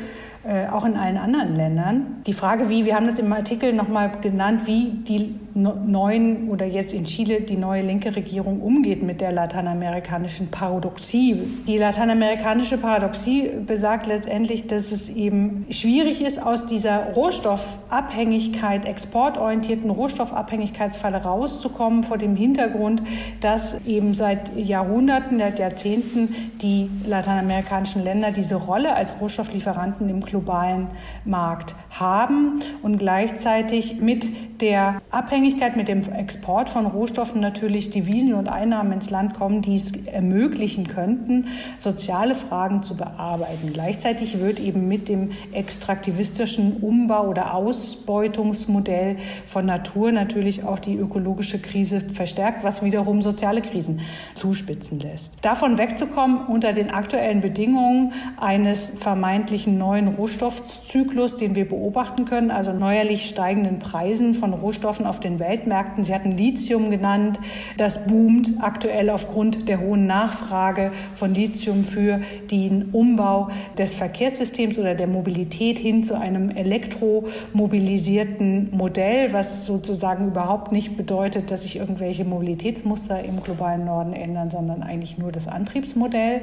äh, 0.44 0.66
auch 0.66 0.84
in 0.84 0.96
allen 0.96 1.18
anderen 1.18 1.54
Ländern. 1.54 2.22
Die 2.26 2.32
Frage, 2.32 2.68
wie, 2.68 2.84
wir 2.84 2.96
haben 2.96 3.06
das 3.06 3.18
im 3.18 3.32
Artikel 3.32 3.72
nochmal 3.72 4.10
genannt, 4.20 4.66
wie 4.66 4.90
die 5.06 5.34
neuen 5.54 6.48
oder 6.48 6.66
jetzt 6.66 6.94
in 6.94 7.04
Chile 7.04 7.42
die 7.42 7.56
neue 7.56 7.82
linke 7.82 8.16
Regierung 8.16 8.60
umgeht 8.60 9.02
mit 9.02 9.20
der 9.20 9.32
lateinamerikanischen 9.32 10.48
Paradoxie. 10.48 11.42
Die 11.66 11.76
lateinamerikanische 11.76 12.78
Paradoxie 12.78 13.50
besagt 13.66 14.06
letztendlich, 14.06 14.66
dass 14.66 14.92
es 14.92 15.10
eben 15.10 15.66
schwierig 15.70 16.22
ist, 16.22 16.42
aus 16.42 16.66
dieser 16.66 17.12
Rohstoffabhängigkeit, 17.12 18.86
exportorientierten 18.86 19.90
Rohstoffabhängigkeitsfalle 19.90 21.18
rauszukommen 21.18 22.02
vor 22.02 22.18
dem 22.18 22.34
Hintergrund, 22.34 23.02
dass 23.40 23.80
eben 23.86 24.14
seit 24.14 24.56
Jahrhunderten, 24.56 25.38
seit 25.38 25.58
Jahrzehnten 25.58 26.34
die 26.62 26.88
lateinamerikanischen 27.06 28.02
Länder 28.02 28.30
diese 28.32 28.56
Rolle 28.56 28.94
als 28.94 29.14
Rohstofflieferanten 29.20 30.08
im 30.08 30.22
globalen 30.32 30.88
Markt 31.24 31.74
haben 32.02 32.60
und 32.82 32.98
gleichzeitig 32.98 34.00
mit 34.00 34.60
der 34.60 35.00
Abhängigkeit, 35.10 35.76
mit 35.76 35.88
dem 35.88 36.02
Export 36.02 36.68
von 36.68 36.86
Rohstoffen 36.86 37.40
natürlich 37.40 37.90
Devisen 37.90 38.34
und 38.34 38.48
Einnahmen 38.48 38.92
ins 38.92 39.10
Land 39.10 39.34
kommen, 39.34 39.62
die 39.62 39.74
es 39.74 39.92
ermöglichen 40.06 40.86
könnten, 40.86 41.48
soziale 41.76 42.34
Fragen 42.34 42.82
zu 42.82 42.96
bearbeiten. 42.96 43.72
Gleichzeitig 43.72 44.40
wird 44.40 44.60
eben 44.60 44.86
mit 44.86 45.08
dem 45.08 45.30
extraktivistischen 45.52 46.76
Umbau 46.76 47.28
oder 47.28 47.54
Ausbeutungsmodell 47.54 49.16
von 49.46 49.66
Natur 49.66 50.12
natürlich 50.12 50.64
auch 50.64 50.78
die 50.78 50.96
ökologische 50.96 51.58
Krise 51.58 52.00
verstärkt, 52.00 52.62
was 52.62 52.82
wiederum 52.82 53.22
soziale 53.22 53.62
Krisen 53.62 54.00
zuspitzen 54.34 55.00
lässt. 55.00 55.34
Davon 55.42 55.78
wegzukommen 55.78 56.46
unter 56.46 56.72
den 56.72 56.90
aktuellen 56.90 57.40
Bedingungen 57.40 58.12
eines 58.40 58.92
vermeintlichen 58.96 59.78
neuen 59.78 60.08
Rohstoffzyklus, 60.08 61.36
den 61.36 61.54
wir 61.54 61.68
beobachten 61.68 61.91
können, 62.24 62.50
also 62.50 62.72
neuerlich 62.72 63.28
steigenden 63.28 63.78
Preisen 63.78 64.32
von 64.34 64.52
Rohstoffen 64.54 65.06
auf 65.06 65.20
den 65.20 65.38
Weltmärkten. 65.38 66.02
Sie 66.04 66.14
hatten 66.14 66.30
Lithium 66.32 66.88
genannt. 66.90 67.38
Das 67.76 68.06
boomt 68.06 68.54
aktuell 68.60 69.10
aufgrund 69.10 69.68
der 69.68 69.80
hohen 69.80 70.06
Nachfrage 70.06 70.92
von 71.14 71.34
Lithium 71.34 71.84
für 71.84 72.22
den 72.50 72.88
Umbau 72.92 73.50
des 73.78 73.94
Verkehrssystems 73.94 74.78
oder 74.78 74.94
der 74.94 75.06
Mobilität 75.06 75.78
hin 75.78 76.02
zu 76.04 76.18
einem 76.18 76.48
elektromobilisierten 76.50 78.70
Modell, 78.76 79.32
was 79.32 79.64
sozusagen 79.66 80.28
überhaupt 80.28 80.70
nicht 80.72 80.96
bedeutet, 80.96 81.50
dass 81.50 81.62
sich 81.62 81.76
irgendwelche 81.76 82.24
Mobilitätsmuster 82.24 83.22
im 83.24 83.42
globalen 83.42 83.84
Norden 83.84 84.14
ändern, 84.14 84.50
sondern 84.50 84.82
eigentlich 84.82 85.18
nur 85.18 85.32
das 85.32 85.48
Antriebsmodell. 85.48 86.42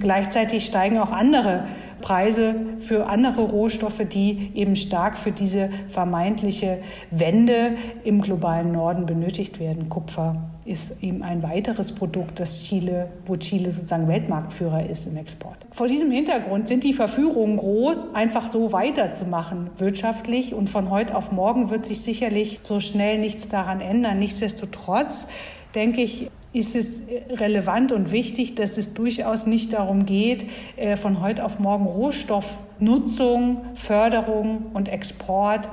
Gleichzeitig 0.00 0.66
steigen 0.66 0.98
auch 0.98 1.12
andere 1.12 1.64
Preise 2.02 2.54
für 2.80 3.06
andere 3.06 3.42
Rohstoffe, 3.42 4.02
die 4.06 4.50
eben 4.54 4.76
stark 4.76 5.16
für 5.16 5.32
diese 5.32 5.70
vermeintliche 5.88 6.80
Wende 7.10 7.76
im 8.04 8.20
globalen 8.20 8.72
Norden 8.72 9.06
benötigt 9.06 9.58
werden. 9.58 9.88
Kupfer 9.88 10.36
ist 10.64 11.02
eben 11.02 11.22
ein 11.22 11.42
weiteres 11.42 11.92
Produkt, 11.92 12.38
das 12.38 12.62
Chile, 12.62 13.08
wo 13.24 13.36
Chile 13.36 13.72
sozusagen 13.72 14.06
Weltmarktführer 14.06 14.88
ist 14.88 15.06
im 15.06 15.16
Export. 15.16 15.56
Vor 15.72 15.88
diesem 15.88 16.10
Hintergrund 16.10 16.68
sind 16.68 16.84
die 16.84 16.92
Verführungen 16.92 17.56
groß, 17.56 18.14
einfach 18.14 18.46
so 18.46 18.72
weiterzumachen 18.72 19.70
wirtschaftlich. 19.78 20.54
Und 20.54 20.70
von 20.70 20.90
heute 20.90 21.16
auf 21.16 21.32
morgen 21.32 21.70
wird 21.70 21.86
sich 21.86 22.02
sicherlich 22.02 22.60
so 22.62 22.78
schnell 22.78 23.18
nichts 23.18 23.48
daran 23.48 23.80
ändern. 23.80 24.18
Nichtsdestotrotz 24.18 25.26
denke 25.74 26.02
ich, 26.02 26.30
ist 26.52 26.76
es 26.76 27.02
relevant 27.30 27.92
und 27.92 28.12
wichtig, 28.12 28.54
dass 28.54 28.76
es 28.76 28.94
durchaus 28.94 29.46
nicht 29.46 29.72
darum 29.72 30.04
geht, 30.04 30.46
äh, 30.76 30.96
von 30.96 31.22
heute 31.22 31.44
auf 31.44 31.58
morgen 31.58 31.86
Rohstoffnutzung, 31.86 33.62
Förderung 33.74 34.66
und 34.74 34.88
Export 34.88 35.70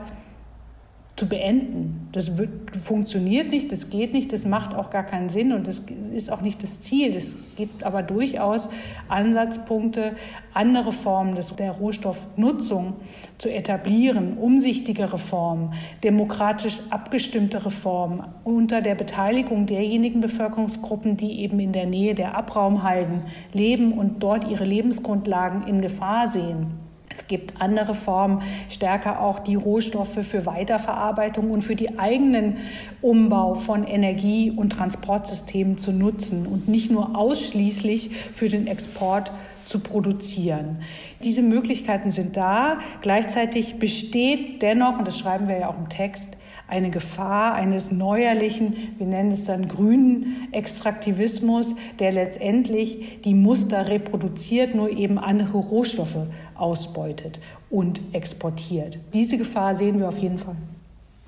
zu 1.20 1.28
beenden. 1.28 2.08
Das 2.14 2.38
wird, 2.38 2.50
funktioniert 2.82 3.50
nicht, 3.50 3.74
das 3.74 3.90
geht 3.90 4.14
nicht, 4.14 4.32
das 4.32 4.46
macht 4.46 4.74
auch 4.74 4.90
gar 4.90 5.04
keinen 5.04 5.28
Sinn 5.28 5.52
und 5.52 5.68
das 5.68 5.84
ist 6.14 6.32
auch 6.32 6.40
nicht 6.40 6.64
das 6.64 6.80
Ziel. 6.80 7.14
Es 7.14 7.36
gibt 7.58 7.84
aber 7.84 8.04
durchaus 8.04 8.70
Ansatzpunkte, 9.10 10.16
andere 10.54 10.94
Formen 10.94 11.36
des, 11.36 11.54
der 11.58 11.72
Rohstoffnutzung 11.72 12.94
zu 13.38 13.52
etablieren, 13.52 14.38
umsichtige 14.38 15.12
Reformen, 15.12 15.74
demokratisch 16.06 16.80
abgestimmte 16.90 17.66
Reformen 17.66 18.24
unter 18.46 18.82
der 18.82 18.96
Beteiligung 18.96 19.66
derjenigen 19.66 20.22
Bevölkerungsgruppen, 20.22 21.18
die 21.18 21.42
eben 21.42 21.60
in 21.60 21.74
der 21.74 21.86
Nähe 21.86 22.16
der 22.16 22.38
Abraumhalden 22.38 23.24
leben 23.52 23.92
und 23.92 24.24
dort 24.24 24.50
ihre 24.50 24.64
Lebensgrundlagen 24.64 25.68
in 25.68 25.82
Gefahr 25.82 26.32
sehen. 26.32 26.89
Es 27.10 27.28
gibt 27.28 27.60
andere 27.60 27.96
Formen, 27.96 28.44
stärker 28.70 29.22
auch 29.22 29.40
die 29.40 29.56
Rohstoffe 29.56 30.26
für 30.26 30.46
Weiterverarbeitung 30.46 31.50
und 31.50 31.64
für 31.64 31.76
die 31.76 31.98
eigenen 31.98 32.58
Umbau 33.02 33.56
von 33.56 33.84
Energie- 33.84 34.52
und 34.52 34.70
Transportsystemen 34.70 35.80
zu 35.80 35.92
nutzen 35.92 36.46
und 36.46 36.68
nicht 36.68 36.92
nur 36.92 37.18
ausschließlich 37.18 38.12
für 38.34 38.48
den 38.48 38.68
Export 38.68 39.32
zu 39.66 39.80
produzieren. 39.80 40.82
Diese 41.24 41.42
Möglichkeiten 41.42 42.12
sind 42.12 42.38
da. 42.38 42.80
Gleichzeitig 43.02 43.80
besteht 43.80 44.62
dennoch, 44.62 44.98
und 44.98 45.08
das 45.08 45.18
schreiben 45.18 45.48
wir 45.48 45.60
ja 45.60 45.70
auch 45.70 45.78
im 45.78 45.90
Text, 45.90 46.38
eine 46.70 46.90
Gefahr 46.90 47.54
eines 47.54 47.92
neuerlichen, 47.92 48.94
wir 48.98 49.08
nennen 49.08 49.32
es 49.32 49.46
dann 49.46 49.68
grünen 49.68 50.48
Extraktivismus, 50.52 51.76
der 52.00 52.12
letztendlich 52.12 53.22
die 53.24 53.34
Muster 53.34 53.88
reproduziert, 53.88 54.76
nur 54.76 54.90
eben 54.90 55.18
andere 55.18 55.58
Rohstoffe 55.58 56.28
ausbeutet 56.56 57.40
und 57.70 58.02
exportiert. 58.14 59.00
Diese 59.14 59.38
Gefahr 59.38 59.76
sehen 59.76 60.00
wir 60.00 60.08
auf 60.08 60.18
jeden 60.18 60.38
Fall. 60.38 60.56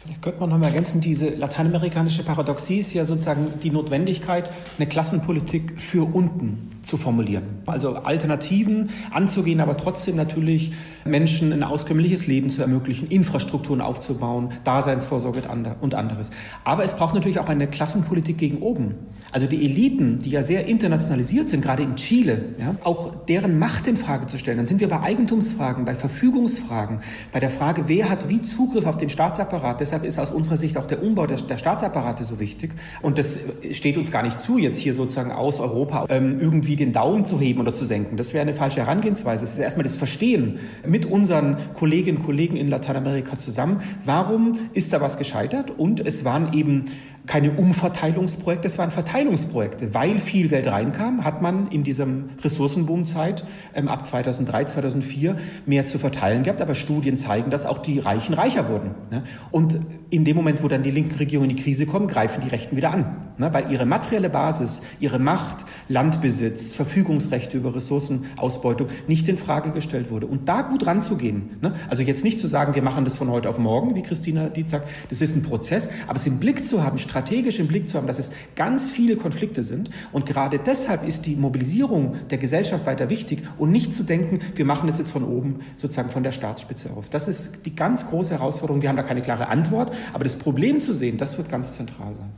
Vielleicht 0.04 0.24
könnte 0.24 0.40
man 0.40 0.50
noch 0.50 0.58
mal 0.58 0.66
ergänzen, 0.66 1.00
diese 1.00 1.30
lateinamerikanische 1.30 2.24
Paradoxie 2.24 2.80
ist 2.80 2.92
ja 2.94 3.06
sozusagen 3.06 3.54
die 3.62 3.70
Notwendigkeit, 3.70 4.50
eine 4.80 4.88
Klassenpolitik 4.88 5.80
für 5.80 6.12
unten 6.12 6.72
zu 6.82 6.98
formulieren. 6.98 7.44
Also 7.68 7.98
Alternativen 7.98 8.90
anzugehen, 9.12 9.62
aber 9.62 9.78
trotzdem 9.78 10.16
natürlich 10.16 10.72
Menschen 11.06 11.54
ein 11.54 11.64
auskömmliches 11.64 12.28
Leben 12.28 12.50
zu 12.50 12.62
ermöglichen, 12.62 13.08
Infrastrukturen 13.08 13.82
aufzubauen, 13.82 14.50
Daseinsvorsorge 14.64 15.44
und 15.82 15.96
anderes. 15.96 16.32
Aber 16.64 16.84
es 16.84 16.94
braucht 16.94 17.16
natürlich 17.16 17.40
auch 17.40 17.50
eine 17.50 17.68
Klassenpolitik 17.68 18.38
gegen 18.38 18.60
oben. 18.60 18.96
Also 19.32 19.48
die 19.48 19.64
Eliten, 19.66 20.20
die 20.20 20.30
ja 20.30 20.44
sehr 20.44 20.68
internationalisiert 20.68 21.50
sind, 21.50 21.62
gerade 21.62 21.84
in 21.84 21.96
Chile, 21.96 22.56
ja, 22.60 22.76
auch 22.84 23.26
deren 23.26 23.60
Macht 23.60 23.88
in 23.88 23.98
Frage 23.98 24.28
zu 24.28 24.38
stellen. 24.38 24.58
Dann 24.58 24.68
sind 24.68 24.80
wir 24.80 24.88
bei 24.88 25.02
Eigentumsfragen, 25.02 25.86
bei 25.86 25.96
Verfügungsfragen, 25.96 27.00
bei 27.32 27.40
der 27.40 27.50
Frage, 27.50 27.84
wer 27.88 28.10
hat 28.10 28.30
wie 28.30 28.42
Zugriff 28.42 28.86
auf 28.86 28.98
den 28.98 29.10
Staatsapparat. 29.10 29.80
Deshalb 29.80 30.04
ist 30.04 30.20
aus 30.20 30.32
unserer 30.32 30.58
Sicht 30.58 30.78
auch 30.78 30.86
der 30.86 31.02
Umbau 31.02 31.28
der, 31.28 31.38
der 31.38 31.58
Staatsapparate 31.58 32.24
so 32.24 32.40
wichtig. 32.40 32.72
Und 33.02 33.18
das 33.18 33.40
steht 33.72 33.98
uns 33.98 34.12
gar 34.12 34.24
nicht 34.24 34.40
zu, 34.40 34.58
jetzt 34.58 34.78
hier 34.78 34.94
sozusagen 34.94 35.32
aus 35.32 35.60
Europa 35.60 36.06
ähm, 36.10 36.40
irgendwie 36.40 36.76
den 36.76 36.92
Daumen 36.92 37.26
zu 37.26 37.40
heben 37.40 37.62
oder 37.62 37.74
zu 37.74 37.86
senken. 37.86 38.18
Das 38.18 38.34
wäre 38.34 38.42
eine 38.42 38.54
falsche 38.54 38.82
Herangehensweise. 38.82 39.44
Es 39.44 39.54
ist 39.54 39.60
erstmal 39.60 39.84
das 39.84 39.98
Verstehen 39.98 40.60
mit 40.92 41.06
unseren 41.06 41.56
Kolleginnen 41.74 42.18
und 42.18 42.26
Kollegen 42.26 42.58
in 42.58 42.70
Lateinamerika 42.70 43.38
zusammen. 43.38 43.82
Warum 44.06 44.60
ist 44.74 44.92
da 44.92 45.00
was 45.00 45.18
gescheitert? 45.18 45.72
Und 45.72 46.06
es 46.06 46.26
waren 46.26 46.54
eben 46.54 46.86
keine 47.28 47.52
Umverteilungsprojekte, 47.52 48.68
es 48.68 48.78
waren 48.78 48.92
Verteilungsprojekte. 48.92 49.94
Weil 49.94 50.20
viel 50.20 50.48
Geld 50.48 50.68
reinkam, 50.68 51.24
hat 51.24 51.42
man 51.42 51.68
in 51.68 51.84
diesem 51.84 52.30
Ressourcenboomzeit 52.44 53.46
ähm, 53.76 53.88
ab 53.88 54.06
2003, 54.06 54.66
2004 54.66 55.38
mehr 55.66 55.86
zu 55.86 56.00
verteilen 56.00 56.44
gehabt. 56.44 56.62
Aber 56.62 56.76
Studien 56.76 57.18
zeigen, 57.18 57.52
dass 57.52 57.66
auch 57.66 57.78
die 57.78 58.00
Reichen 58.00 58.34
reicher 58.34 58.68
wurden. 58.70 58.92
Ne? 59.10 59.24
Und 59.52 59.80
in 60.10 60.26
dem 60.26 60.36
Moment, 60.36 60.64
wo 60.64 60.68
dann 60.68 60.84
die 60.84 60.92
linken 60.92 61.16
Regierungen 61.16 61.50
in 61.50 61.56
die 61.56 61.64
Krise 61.64 61.86
kommen, 61.86 62.08
greifen 62.08 62.42
die 62.42 62.50
Rechten 62.50 62.76
wieder 62.76 62.92
an. 62.92 63.18
Ne? 63.38 63.54
Weil 63.54 63.72
ihre 63.72 63.86
materielle 63.86 64.30
Basis, 64.30 64.82
ihre 65.00 65.20
Macht, 65.20 65.66
Landbesitz, 65.88 66.76
Verfügungsrechte 66.76 67.58
über 67.58 67.76
Ressourcenausbeutung 67.76 68.88
nicht 69.08 69.28
in 69.28 69.38
Frage 69.38 69.72
gestellt 69.72 70.10
wurde. 70.10 70.28
Und 70.28 70.50
da 70.50 70.62
gut 70.64 70.86
ranzugehen, 70.86 71.52
ne? 71.62 71.74
also 71.90 72.04
jetzt 72.04 72.24
nicht 72.24 72.40
zu 72.40 72.48
sagen, 72.48 72.76
wir 72.76 72.82
machen 72.82 73.04
das 73.04 73.16
von 73.16 73.30
heute 73.30 73.50
auf 73.50 73.58
morgen, 73.58 73.96
wie 73.96 74.02
Christina 74.02 74.50
Dietz 74.50 74.72
sagt, 74.72 74.90
das 75.10 75.22
ist 75.22 75.36
ein 75.36 75.44
Prozess, 75.44 75.90
aber 76.08 76.16
es 76.16 76.26
im 76.26 76.40
Blick 76.40 76.66
zu 76.66 76.84
haben, 76.84 76.98
strategisch 77.12 77.60
im 77.60 77.68
Blick 77.68 77.90
zu 77.90 77.98
haben, 77.98 78.08
dass 78.08 78.20
es 78.20 78.32
ganz 78.56 78.90
viele 78.90 79.18
Konflikte 79.18 79.64
sind. 79.64 79.90
Und 80.14 80.26
gerade 80.26 80.60
deshalb 80.60 81.06
ist 81.06 81.26
die 81.26 81.36
Mobilisierung 81.36 82.16
der 82.30 82.38
Gesellschaft 82.38 82.86
weiter 82.86 83.10
wichtig 83.10 83.44
und 83.58 83.72
nicht 83.72 83.94
zu 83.94 84.04
denken, 84.04 84.40
wir 84.56 84.66
machen 84.66 84.88
das 84.88 84.98
jetzt 84.98 85.12
von 85.12 85.24
oben, 85.24 85.60
sozusagen 85.76 86.10
von 86.10 86.24
der 86.24 86.32
Staatsspitze 86.32 86.92
aus. 86.96 87.10
Das 87.10 87.28
ist 87.28 87.66
die 87.66 87.76
ganz 87.76 88.08
große 88.08 88.34
Herausforderung. 88.34 88.82
Wir 88.82 88.90
haben 88.90 88.96
da 88.96 89.04
keine 89.04 89.22
klare 89.22 89.50
Antwort, 89.50 89.94
aber 90.14 90.24
das 90.24 90.38
Problem 90.38 90.80
zu 90.80 90.94
sehen, 90.94 91.18
das 91.18 91.38
wird 91.38 91.50
ganz 91.50 91.74
zentral 91.74 92.14
sein. 92.14 92.30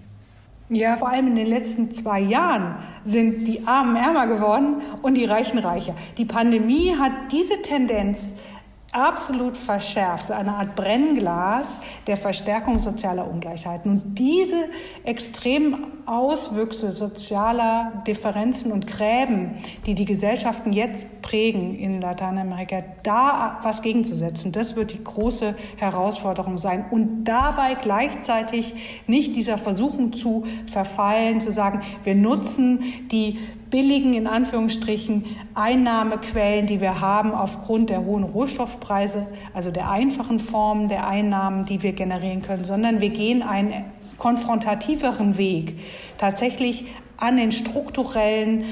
Ja, 0.70 0.96
vor 0.96 1.10
allem 1.10 1.28
in 1.28 1.36
den 1.36 1.48
letzten 1.48 1.92
zwei 1.92 2.20
Jahren 2.20 2.76
sind 3.04 3.48
die 3.48 3.68
Armen 3.68 3.96
ärmer 3.96 4.26
geworden 4.26 4.82
und 5.04 5.16
die 5.16 5.26
Reichen 5.26 5.60
reicher. 5.60 5.94
Die 6.18 6.26
Pandemie 6.26 6.96
hat 6.98 7.12
diese 7.32 7.62
Tendenz 7.62 8.34
absolut 8.94 9.58
verschärft, 9.58 10.32
eine 10.32 10.54
Art 10.54 10.76
Brennglas 10.76 11.82
der 12.08 12.16
Verstärkung 12.16 12.78
sozialer 12.78 13.30
Ungleichheiten. 13.30 13.92
Und 13.92 14.18
diese 14.20 14.66
extremen 15.04 15.88
Auswüchse 16.06 16.92
sozialer 16.92 18.04
Differenzen 18.06 18.72
und 18.72 18.88
Gräben, 18.88 19.56
die 19.86 19.96
die 19.96 20.06
Gesellschaften 20.06 20.74
jetzt 20.74 21.22
prägen 21.22 21.76
in 21.76 22.02
Lateinamerika, 22.02 22.84
da 23.02 23.60
was 23.64 23.82
gegenzusetzen, 23.82 24.52
das 24.52 24.76
wird 24.76 24.94
die 24.94 25.04
große 25.04 25.56
Herausforderung 25.78 26.58
sein. 26.58 26.86
Und 26.92 27.24
dabei 27.24 27.74
gleichzeitig 27.74 28.76
nicht 29.08 29.36
dieser 29.36 29.58
Versuchung 29.58 30.14
zu 30.14 30.44
verfallen, 30.68 31.40
zu 31.40 31.52
sagen, 31.52 31.82
wir 32.04 32.16
nutzen 32.16 32.84
die 33.12 33.40
billigen, 33.74 34.14
in 34.14 34.28
Anführungsstrichen, 34.28 35.26
Einnahmequellen, 35.56 36.68
die 36.68 36.80
wir 36.80 37.02
haben 37.02 37.34
aufgrund 37.34 37.90
der 37.90 38.06
hohen 38.06 38.24
Rohstoffpreise, 38.24 39.26
also 39.52 39.72
der 39.72 39.90
einfachen 39.90 40.38
Formen 40.38 40.90
der 40.90 41.08
Einnahmen, 41.08 41.66
die 41.66 41.82
wir 41.82 41.94
generieren 41.94 42.44
können, 42.44 42.66
sondern 42.66 43.02
wir 43.02 43.10
gehen 43.10 43.42
einen 43.42 43.86
konfrontativeren 44.20 45.40
Weg, 45.40 45.80
tatsächlich 46.20 46.86
an 47.18 47.38
den 47.38 47.52
strukturellen 47.52 48.66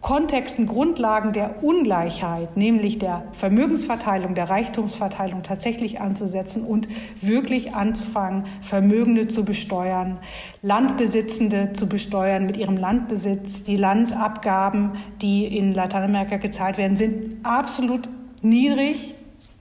Kontexten, 0.00 0.66
Grundlagen 0.66 1.34
der 1.34 1.62
Ungleichheit, 1.62 2.56
nämlich 2.56 2.98
der 2.98 3.24
Vermögensverteilung, 3.32 4.34
der 4.34 4.48
Reichtumsverteilung 4.48 5.42
tatsächlich 5.42 6.00
anzusetzen 6.00 6.64
und 6.64 6.88
wirklich 7.20 7.74
anzufangen, 7.74 8.46
Vermögende 8.62 9.28
zu 9.28 9.44
besteuern, 9.44 10.18
Landbesitzende 10.62 11.74
zu 11.74 11.86
besteuern 11.86 12.46
mit 12.46 12.56
ihrem 12.56 12.78
Landbesitz. 12.78 13.62
Die 13.62 13.76
Landabgaben, 13.76 14.92
die 15.20 15.44
in 15.44 15.74
Lateinamerika 15.74 16.38
gezahlt 16.38 16.78
werden, 16.78 16.96
sind 16.96 17.36
absolut 17.42 18.08
niedrig. 18.40 19.14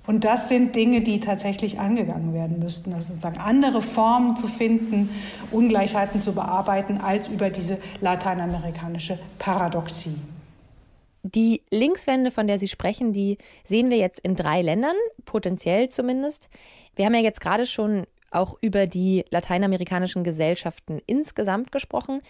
Und 0.10 0.26
das 0.26 0.50
sind 0.50 0.76
Dinge, 0.76 1.02
die 1.02 1.20
tatsächlich 1.20 1.80
angegangen 1.80 2.34
werden 2.34 2.58
müssten. 2.58 2.94
Also 2.94 3.10
sozusagen 3.10 3.38
andere 3.38 3.80
Formen 3.80 4.36
zu 4.36 4.48
finden, 4.48 5.08
Ungleichheiten 5.52 6.20
zu 6.20 6.34
bearbeiten, 6.34 6.98
als 7.00 7.28
über 7.28 7.52
diese 7.52 7.78
lateinamerikanische 8.02 9.20
Paradoxie. 9.38 10.16
Die 11.22 11.62
Linkswende, 11.70 12.32
von 12.32 12.48
der 12.48 12.58
Sie 12.58 12.68
sprechen, 12.68 13.14
die 13.14 13.38
sehen 13.64 13.92
wir 13.92 13.98
jetzt 13.98 14.20
in 14.22 14.36
drei 14.36 14.64
Ländern, 14.64 14.96
potenziell 15.26 15.90
zumindest. 15.90 16.50
Wir 16.96 17.06
haben 17.06 17.14
ja 17.14 17.22
jetzt 17.22 17.40
gerade 17.40 17.68
schon 17.68 18.08
auch 18.32 18.58
über 18.62 18.88
die 18.88 19.26
lateinamerikanischen 19.30 20.24
Gesellschaften 20.24 21.02
insgesamt 21.06 21.72
gesprochen. 21.72 22.22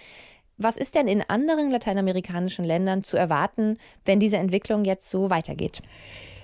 Was 0.57 0.75
ist 0.75 0.95
denn 0.95 1.07
in 1.07 1.23
anderen 1.29 1.71
lateinamerikanischen 1.71 2.65
Ländern 2.65 3.03
zu 3.03 3.15
erwarten, 3.15 3.77
wenn 4.03 4.19
diese 4.19 4.35
Entwicklung 4.35 4.83
jetzt 4.83 5.09
so 5.09 5.29
weitergeht? 5.29 5.81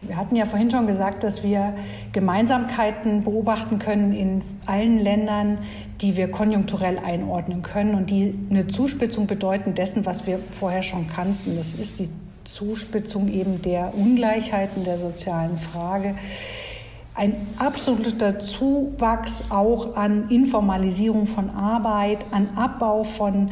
Wir 0.08 0.18
hatten 0.18 0.36
ja 0.36 0.46
vorhin 0.46 0.70
schon 0.70 0.88
gesagt, 0.88 1.24
dass 1.24 1.44
wir 1.44 1.74
Gemeinsamkeiten 2.12 3.24
beobachten 3.24 3.80
können 3.80 4.12
in 4.12 4.42
allen 4.66 5.00
Ländern, 5.00 5.60
die 6.02 6.16
wir 6.16 6.30
konjunkturell 6.30 7.00
einordnen 7.00 7.62
können 7.62 7.96
und 7.96 8.10
die 8.10 8.38
eine 8.50 8.68
Zuspitzung 8.68 9.28
bedeuten 9.28 9.74
dessen, 9.74 10.06
was 10.06 10.28
wir 10.28 10.38
vorher 10.38 10.84
schon 10.84 11.08
kannten. 11.08 11.58
Das 11.58 11.74
ist 11.74 12.00
die 12.00 12.10
Zuspitzung 12.44 13.28
eben 13.28 13.62
der 13.62 13.94
Ungleichheiten 13.96 14.84
der 14.84 14.98
sozialen 14.98 15.58
Frage. 15.58 16.16
Ein 17.16 17.48
absoluter 17.58 18.40
Zuwachs 18.40 19.46
auch 19.50 19.96
an 19.96 20.30
Informalisierung 20.30 21.28
von 21.28 21.50
Arbeit, 21.50 22.26
an 22.32 22.50
Abbau 22.58 23.04
von 23.04 23.52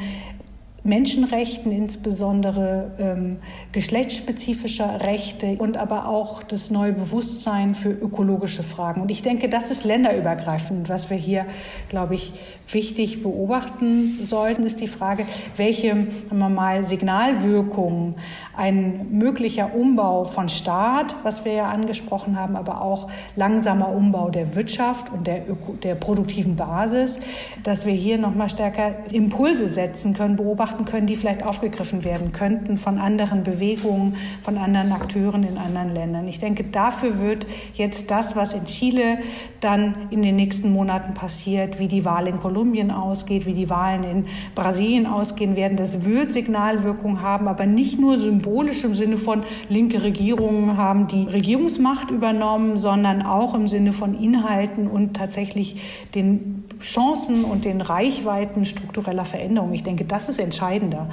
Menschenrechten, 0.85 1.71
insbesondere 1.71 2.91
ähm, 2.99 3.37
geschlechtsspezifischer 3.71 4.99
Rechte 5.01 5.55
und 5.57 5.77
aber 5.77 6.09
auch 6.09 6.43
das 6.43 6.71
neue 6.71 6.91
Bewusstsein 6.91 7.73
für 7.73 7.89
ökologische 7.89 8.63
Fragen. 8.63 9.01
Und 9.01 9.09
ich 9.09 9.21
denke, 9.21 9.47
das 9.47 9.71
ist 9.71 9.85
länderübergreifend. 9.85 10.89
Was 10.89 11.09
wir 11.09 11.15
hier, 11.15 11.45
glaube 11.87 12.15
ich, 12.15 12.33
wichtig 12.67 13.23
beobachten 13.23 14.19
sollten, 14.23 14.63
ist 14.63 14.81
die 14.81 14.87
Frage, 14.87 15.25
welche 15.55 16.07
mal, 16.31 16.83
Signalwirkungen 16.83 18.15
ein 18.55 19.07
möglicher 19.11 19.73
Umbau 19.73 20.25
von 20.25 20.49
Staat, 20.49 21.15
was 21.23 21.45
wir 21.45 21.53
ja 21.53 21.69
angesprochen 21.69 22.37
haben, 22.37 22.55
aber 22.57 22.81
auch 22.81 23.09
langsamer 23.35 23.89
Umbau 23.89 24.29
der 24.29 24.55
Wirtschaft 24.55 25.11
und 25.13 25.27
der, 25.27 25.49
Öko 25.49 25.73
der 25.73 25.95
produktiven 25.95 26.55
Basis, 26.55 27.19
dass 27.63 27.85
wir 27.85 27.93
hier 27.93 28.17
noch 28.17 28.35
mal 28.35 28.49
stärker 28.49 28.95
Impulse 29.11 29.67
setzen 29.67 30.13
können, 30.13 30.35
beobachten 30.35 30.72
können, 30.85 31.07
die 31.07 31.15
vielleicht 31.15 31.43
aufgegriffen 31.43 32.03
werden 32.03 32.31
könnten 32.31 32.77
von 32.77 32.97
anderen 32.97 33.43
Bewegungen, 33.43 34.15
von 34.41 34.57
anderen 34.57 34.91
Akteuren 34.91 35.43
in 35.43 35.57
anderen 35.57 35.93
Ländern. 35.93 36.27
Ich 36.27 36.39
denke, 36.39 36.63
dafür 36.63 37.19
wird 37.19 37.45
jetzt 37.73 38.11
das, 38.11 38.35
was 38.35 38.53
in 38.53 38.65
Chile 38.65 39.19
dann 39.59 39.95
in 40.09 40.21
den 40.21 40.35
nächsten 40.35 40.71
Monaten 40.71 41.13
passiert, 41.13 41.79
wie 41.79 41.87
die 41.87 42.03
Wahl 42.03 42.27
in 42.27 42.37
Kolumbien 42.37 42.91
ausgeht, 42.91 43.45
wie 43.45 43.53
die 43.53 43.69
Wahlen 43.69 44.03
in 44.03 44.25
Brasilien 44.55 45.05
ausgehen 45.05 45.55
werden, 45.55 45.77
das 45.77 46.05
wird 46.05 46.33
Signalwirkung 46.33 47.21
haben, 47.21 47.47
aber 47.47 47.65
nicht 47.65 47.99
nur 47.99 48.17
symbolisch 48.17 48.83
im 48.83 48.95
Sinne 48.95 49.17
von 49.17 49.43
linke 49.69 50.03
Regierungen 50.03 50.77
haben 50.77 51.07
die 51.07 51.23
Regierungsmacht 51.23 52.11
übernommen, 52.11 52.77
sondern 52.77 53.21
auch 53.21 53.53
im 53.53 53.67
Sinne 53.67 53.93
von 53.93 54.19
Inhalten 54.19 54.87
und 54.87 55.15
tatsächlich 55.15 55.81
den 56.15 56.65
Chancen 56.79 57.45
und 57.45 57.65
den 57.65 57.81
Reichweiten 57.81 58.65
struktureller 58.65 59.25
Veränderungen. 59.25 59.73
Ich 59.73 59.83
denke, 59.83 60.05
das 60.05 60.29
ist 60.29 60.39
entscheidender. 60.63 61.09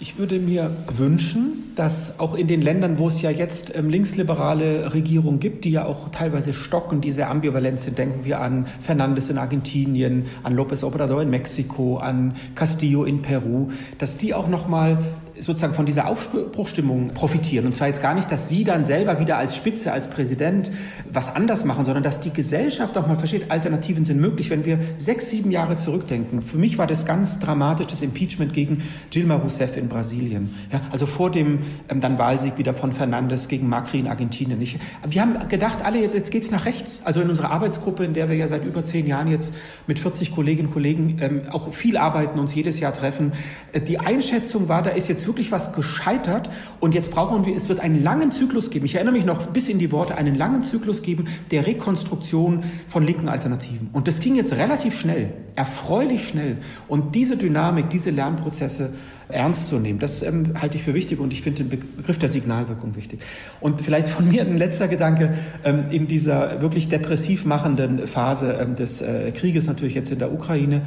Ich 0.00 0.18
würde 0.18 0.38
mir 0.38 0.70
wünschen, 0.90 1.72
dass 1.76 2.18
auch 2.18 2.34
in 2.34 2.48
den 2.48 2.60
Ländern, 2.60 2.98
wo 2.98 3.06
es 3.06 3.22
ja 3.22 3.30
jetzt 3.30 3.74
ähm, 3.74 3.88
linksliberale 3.88 4.92
Regierungen 4.92 5.38
gibt, 5.38 5.64
die 5.64 5.70
ja 5.70 5.86
auch 5.86 6.10
teilweise 6.10 6.52
stocken, 6.52 7.00
die 7.00 7.12
sehr 7.12 7.30
ambivalent 7.30 7.80
sind, 7.80 7.96
denken 7.96 8.24
wir 8.24 8.40
an 8.40 8.66
Fernandes 8.80 9.30
in 9.30 9.38
Argentinien, 9.38 10.26
an 10.42 10.56
López 10.58 10.84
Obrador 10.84 11.22
in 11.22 11.30
Mexiko, 11.30 11.98
an 11.98 12.34
Castillo 12.56 13.04
in 13.04 13.22
Peru, 13.22 13.68
dass 13.98 14.16
die 14.16 14.34
auch 14.34 14.48
noch 14.48 14.68
mal 14.68 14.98
sozusagen 15.38 15.74
von 15.74 15.86
dieser 15.86 16.06
Aufbruchstimmung 16.06 17.12
profitieren. 17.12 17.66
Und 17.66 17.74
zwar 17.74 17.88
jetzt 17.88 18.02
gar 18.02 18.14
nicht, 18.14 18.30
dass 18.30 18.48
Sie 18.48 18.64
dann 18.64 18.84
selber 18.84 19.18
wieder 19.18 19.36
als 19.36 19.56
Spitze, 19.56 19.92
als 19.92 20.08
Präsident 20.08 20.70
was 21.10 21.34
anders 21.34 21.64
machen, 21.64 21.84
sondern 21.84 22.04
dass 22.04 22.20
die 22.20 22.32
Gesellschaft 22.32 22.96
auch 22.96 23.06
mal 23.06 23.16
versteht, 23.16 23.50
Alternativen 23.50 24.04
sind 24.04 24.20
möglich. 24.20 24.50
Wenn 24.50 24.64
wir 24.64 24.78
sechs, 24.98 25.30
sieben 25.30 25.50
Jahre 25.50 25.76
zurückdenken, 25.76 26.42
für 26.42 26.56
mich 26.56 26.78
war 26.78 26.86
das 26.86 27.04
ganz 27.04 27.38
dramatisch, 27.38 27.86
das 27.86 28.02
Impeachment 28.02 28.52
gegen 28.52 28.82
Dilma 29.12 29.36
Rousseff 29.36 29.76
in 29.76 29.88
Brasilien. 29.88 30.54
Ja, 30.72 30.80
also 30.90 31.06
vor 31.06 31.30
dem 31.30 31.60
ähm, 31.88 32.00
dann 32.00 32.18
Wahlsieg 32.18 32.58
wieder 32.58 32.74
von 32.74 32.92
Fernandes 32.92 33.48
gegen 33.48 33.68
Macri 33.68 33.98
in 33.98 34.08
Argentinien. 34.08 34.60
Ich, 34.60 34.78
wir 35.06 35.20
haben 35.20 35.48
gedacht, 35.48 35.84
alle, 35.84 36.00
jetzt 36.00 36.30
geht's 36.30 36.50
nach 36.50 36.64
rechts. 36.64 37.02
Also 37.04 37.20
in 37.20 37.28
unserer 37.28 37.50
Arbeitsgruppe, 37.50 38.04
in 38.04 38.14
der 38.14 38.28
wir 38.28 38.36
ja 38.36 38.46
seit 38.46 38.64
über 38.64 38.84
zehn 38.84 39.06
Jahren 39.06 39.28
jetzt 39.28 39.54
mit 39.86 39.98
40 39.98 40.32
Kolleginnen 40.32 40.68
und 40.68 40.74
Kollegen 40.74 41.18
ähm, 41.20 41.42
auch 41.50 41.72
viel 41.74 41.96
arbeiten, 41.96 42.38
uns 42.38 42.54
jedes 42.54 42.78
Jahr 42.78 42.92
treffen. 42.92 43.32
Äh, 43.72 43.80
die 43.80 43.98
Einschätzung 43.98 44.68
war, 44.68 44.82
da 44.82 44.90
ist 44.90 45.08
jetzt 45.08 45.23
wirklich 45.26 45.52
was 45.52 45.72
gescheitert 45.72 46.50
und 46.80 46.94
jetzt 46.94 47.10
brauchen 47.10 47.46
wir, 47.46 47.54
es 47.54 47.68
wird 47.68 47.80
einen 47.80 48.02
langen 48.02 48.30
Zyklus 48.30 48.70
geben. 48.70 48.86
Ich 48.86 48.94
erinnere 48.94 49.14
mich 49.14 49.24
noch 49.24 49.46
bis 49.48 49.68
in 49.68 49.78
die 49.78 49.92
Worte, 49.92 50.16
einen 50.16 50.34
langen 50.34 50.62
Zyklus 50.62 51.02
geben 51.02 51.26
der 51.50 51.66
Rekonstruktion 51.66 52.64
von 52.88 53.04
linken 53.04 53.28
Alternativen. 53.28 53.90
Und 53.92 54.08
das 54.08 54.20
ging 54.20 54.36
jetzt 54.36 54.54
relativ 54.54 54.98
schnell, 54.98 55.32
erfreulich 55.54 56.28
schnell. 56.28 56.58
Und 56.88 57.14
diese 57.14 57.36
Dynamik, 57.36 57.90
diese 57.90 58.10
Lernprozesse 58.10 58.90
ernst 59.28 59.68
zu 59.68 59.78
nehmen, 59.78 59.98
das 59.98 60.22
ähm, 60.22 60.60
halte 60.60 60.76
ich 60.76 60.82
für 60.82 60.94
wichtig 60.94 61.18
und 61.18 61.32
ich 61.32 61.42
finde 61.42 61.64
den 61.64 61.80
Begriff 61.96 62.18
der 62.18 62.28
Signalwirkung 62.28 62.96
wichtig. 62.96 63.20
Und 63.60 63.80
vielleicht 63.80 64.08
von 64.08 64.28
mir 64.28 64.42
ein 64.42 64.56
letzter 64.56 64.88
Gedanke 64.88 65.34
ähm, 65.64 65.86
in 65.90 66.06
dieser 66.06 66.60
wirklich 66.60 66.88
depressiv 66.88 67.44
machenden 67.44 68.06
Phase 68.06 68.58
ähm, 68.60 68.74
des 68.74 69.00
äh, 69.00 69.32
Krieges 69.32 69.66
natürlich 69.66 69.94
jetzt 69.94 70.12
in 70.12 70.18
der 70.18 70.32
Ukraine 70.32 70.82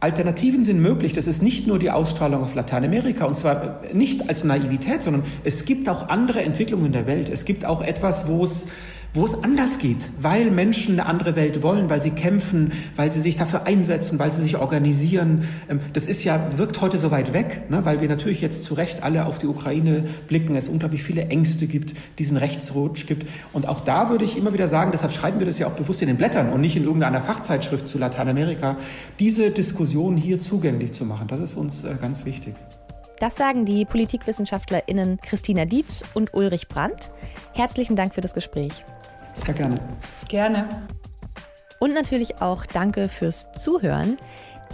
Alternativen 0.00 0.64
sind 0.64 0.80
möglich. 0.80 1.12
Das 1.12 1.26
ist 1.26 1.42
nicht 1.42 1.66
nur 1.66 1.78
die 1.78 1.90
Ausstrahlung 1.90 2.42
auf 2.42 2.54
Lateinamerika 2.54 3.26
und 3.26 3.36
zwar 3.36 3.80
nicht 3.92 4.30
als 4.30 4.44
Naivität, 4.44 5.02
sondern 5.02 5.24
es 5.44 5.66
gibt 5.66 5.88
auch 5.90 6.08
andere 6.08 6.42
Entwicklungen 6.42 6.86
in 6.86 6.92
der 6.92 7.06
Welt. 7.06 7.28
Es 7.28 7.44
gibt 7.44 7.66
auch 7.66 7.82
etwas, 7.82 8.26
wo 8.26 8.42
es 8.42 8.68
wo 9.14 9.24
es 9.24 9.42
anders 9.42 9.78
geht, 9.78 10.10
weil 10.20 10.50
Menschen 10.50 10.98
eine 10.98 11.08
andere 11.08 11.36
Welt 11.36 11.62
wollen, 11.62 11.90
weil 11.90 12.00
sie 12.00 12.10
kämpfen, 12.10 12.72
weil 12.96 13.10
sie 13.10 13.20
sich 13.20 13.36
dafür 13.36 13.66
einsetzen, 13.66 14.18
weil 14.18 14.32
sie 14.32 14.42
sich 14.42 14.56
organisieren. 14.56 15.48
Ähm, 15.68 15.80
das 15.92 16.06
ist 16.06 16.22
ja, 16.24 16.56
wirkt 16.56 16.80
heute 16.80 16.98
so 16.98 17.10
weit 17.10 17.32
weg, 17.32 17.70
ne, 17.70 17.84
weil 17.84 18.00
wir 18.00 18.08
natürlich 18.08 18.40
jetzt 18.40 18.64
zu 18.64 18.74
Recht 18.74 19.02
alle 19.02 19.26
auf 19.26 19.38
die 19.38 19.46
Ukraine 19.46 20.04
blicken, 20.28 20.54
es 20.54 20.68
unglaublich 20.68 21.02
viele 21.02 21.22
Ängste 21.22 21.66
gibt, 21.66 21.94
diesen 22.18 22.36
Rechtsrutsch 22.36 23.06
gibt. 23.06 23.28
Und 23.52 23.68
auch 23.68 23.80
da 23.80 24.10
würde 24.10 24.24
ich 24.24 24.36
immer 24.36 24.52
wieder 24.52 24.68
sagen, 24.68 24.90
deshalb 24.92 25.12
schreiben 25.12 25.38
wir 25.38 25.46
das 25.46 25.58
ja 25.58 25.66
auch 25.66 25.72
bewusst 25.72 26.02
in 26.02 26.08
den 26.08 26.16
Blättern 26.16 26.50
und 26.50 26.60
nicht 26.60 26.76
in 26.76 26.84
irgendeiner 26.84 27.20
Fachzeitschrift 27.20 27.88
zu 27.88 27.98
Lateinamerika, 27.98 28.76
diese 29.18 29.50
Diskussion 29.50 30.16
hier 30.16 30.38
zugänglich 30.38 30.92
zu 30.92 31.04
machen. 31.04 31.26
Das 31.28 31.40
ist 31.40 31.54
uns 31.54 31.84
äh, 31.84 31.96
ganz 32.00 32.24
wichtig. 32.24 32.54
Das 33.18 33.36
sagen 33.36 33.66
die 33.66 33.84
PolitikwissenschaftlerInnen 33.84 35.18
Christina 35.20 35.66
Dietz 35.66 36.02
und 36.14 36.32
Ulrich 36.32 36.68
Brandt. 36.68 37.10
Herzlichen 37.52 37.94
Dank 37.94 38.14
für 38.14 38.22
das 38.22 38.32
Gespräch. 38.32 38.82
Sehr 39.32 39.54
gerne. 39.54 39.76
Gerne. 40.28 40.66
Und 41.78 41.94
natürlich 41.94 42.42
auch 42.42 42.66
danke 42.66 43.08
fürs 43.08 43.46
Zuhören. 43.56 44.16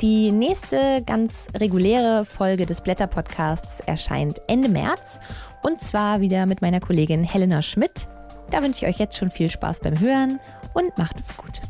Die 0.03 0.31
nächste 0.31 1.03
ganz 1.07 1.49
reguläre 1.57 2.25
Folge 2.25 2.67
des 2.67 2.83
Blätter 2.83 3.07
Podcasts 3.07 3.81
erscheint 3.81 4.43
Ende 4.47 4.69
März 4.69 5.21
und 5.63 5.81
zwar 5.81 6.21
wieder 6.21 6.45
mit 6.45 6.61
meiner 6.61 6.81
Kollegin 6.81 7.25
Helena 7.25 7.63
Schmidt. 7.63 8.07
Da 8.51 8.63
wünsche 8.63 8.85
ich 8.85 8.95
euch 8.95 8.99
jetzt 8.99 9.17
schon 9.17 9.31
viel 9.31 9.51
Spaß 9.51 9.81
beim 9.81 9.99
Hören 9.99 10.39
und 10.75 10.99
macht 10.99 11.19
es 11.21 11.35
gut. 11.37 11.63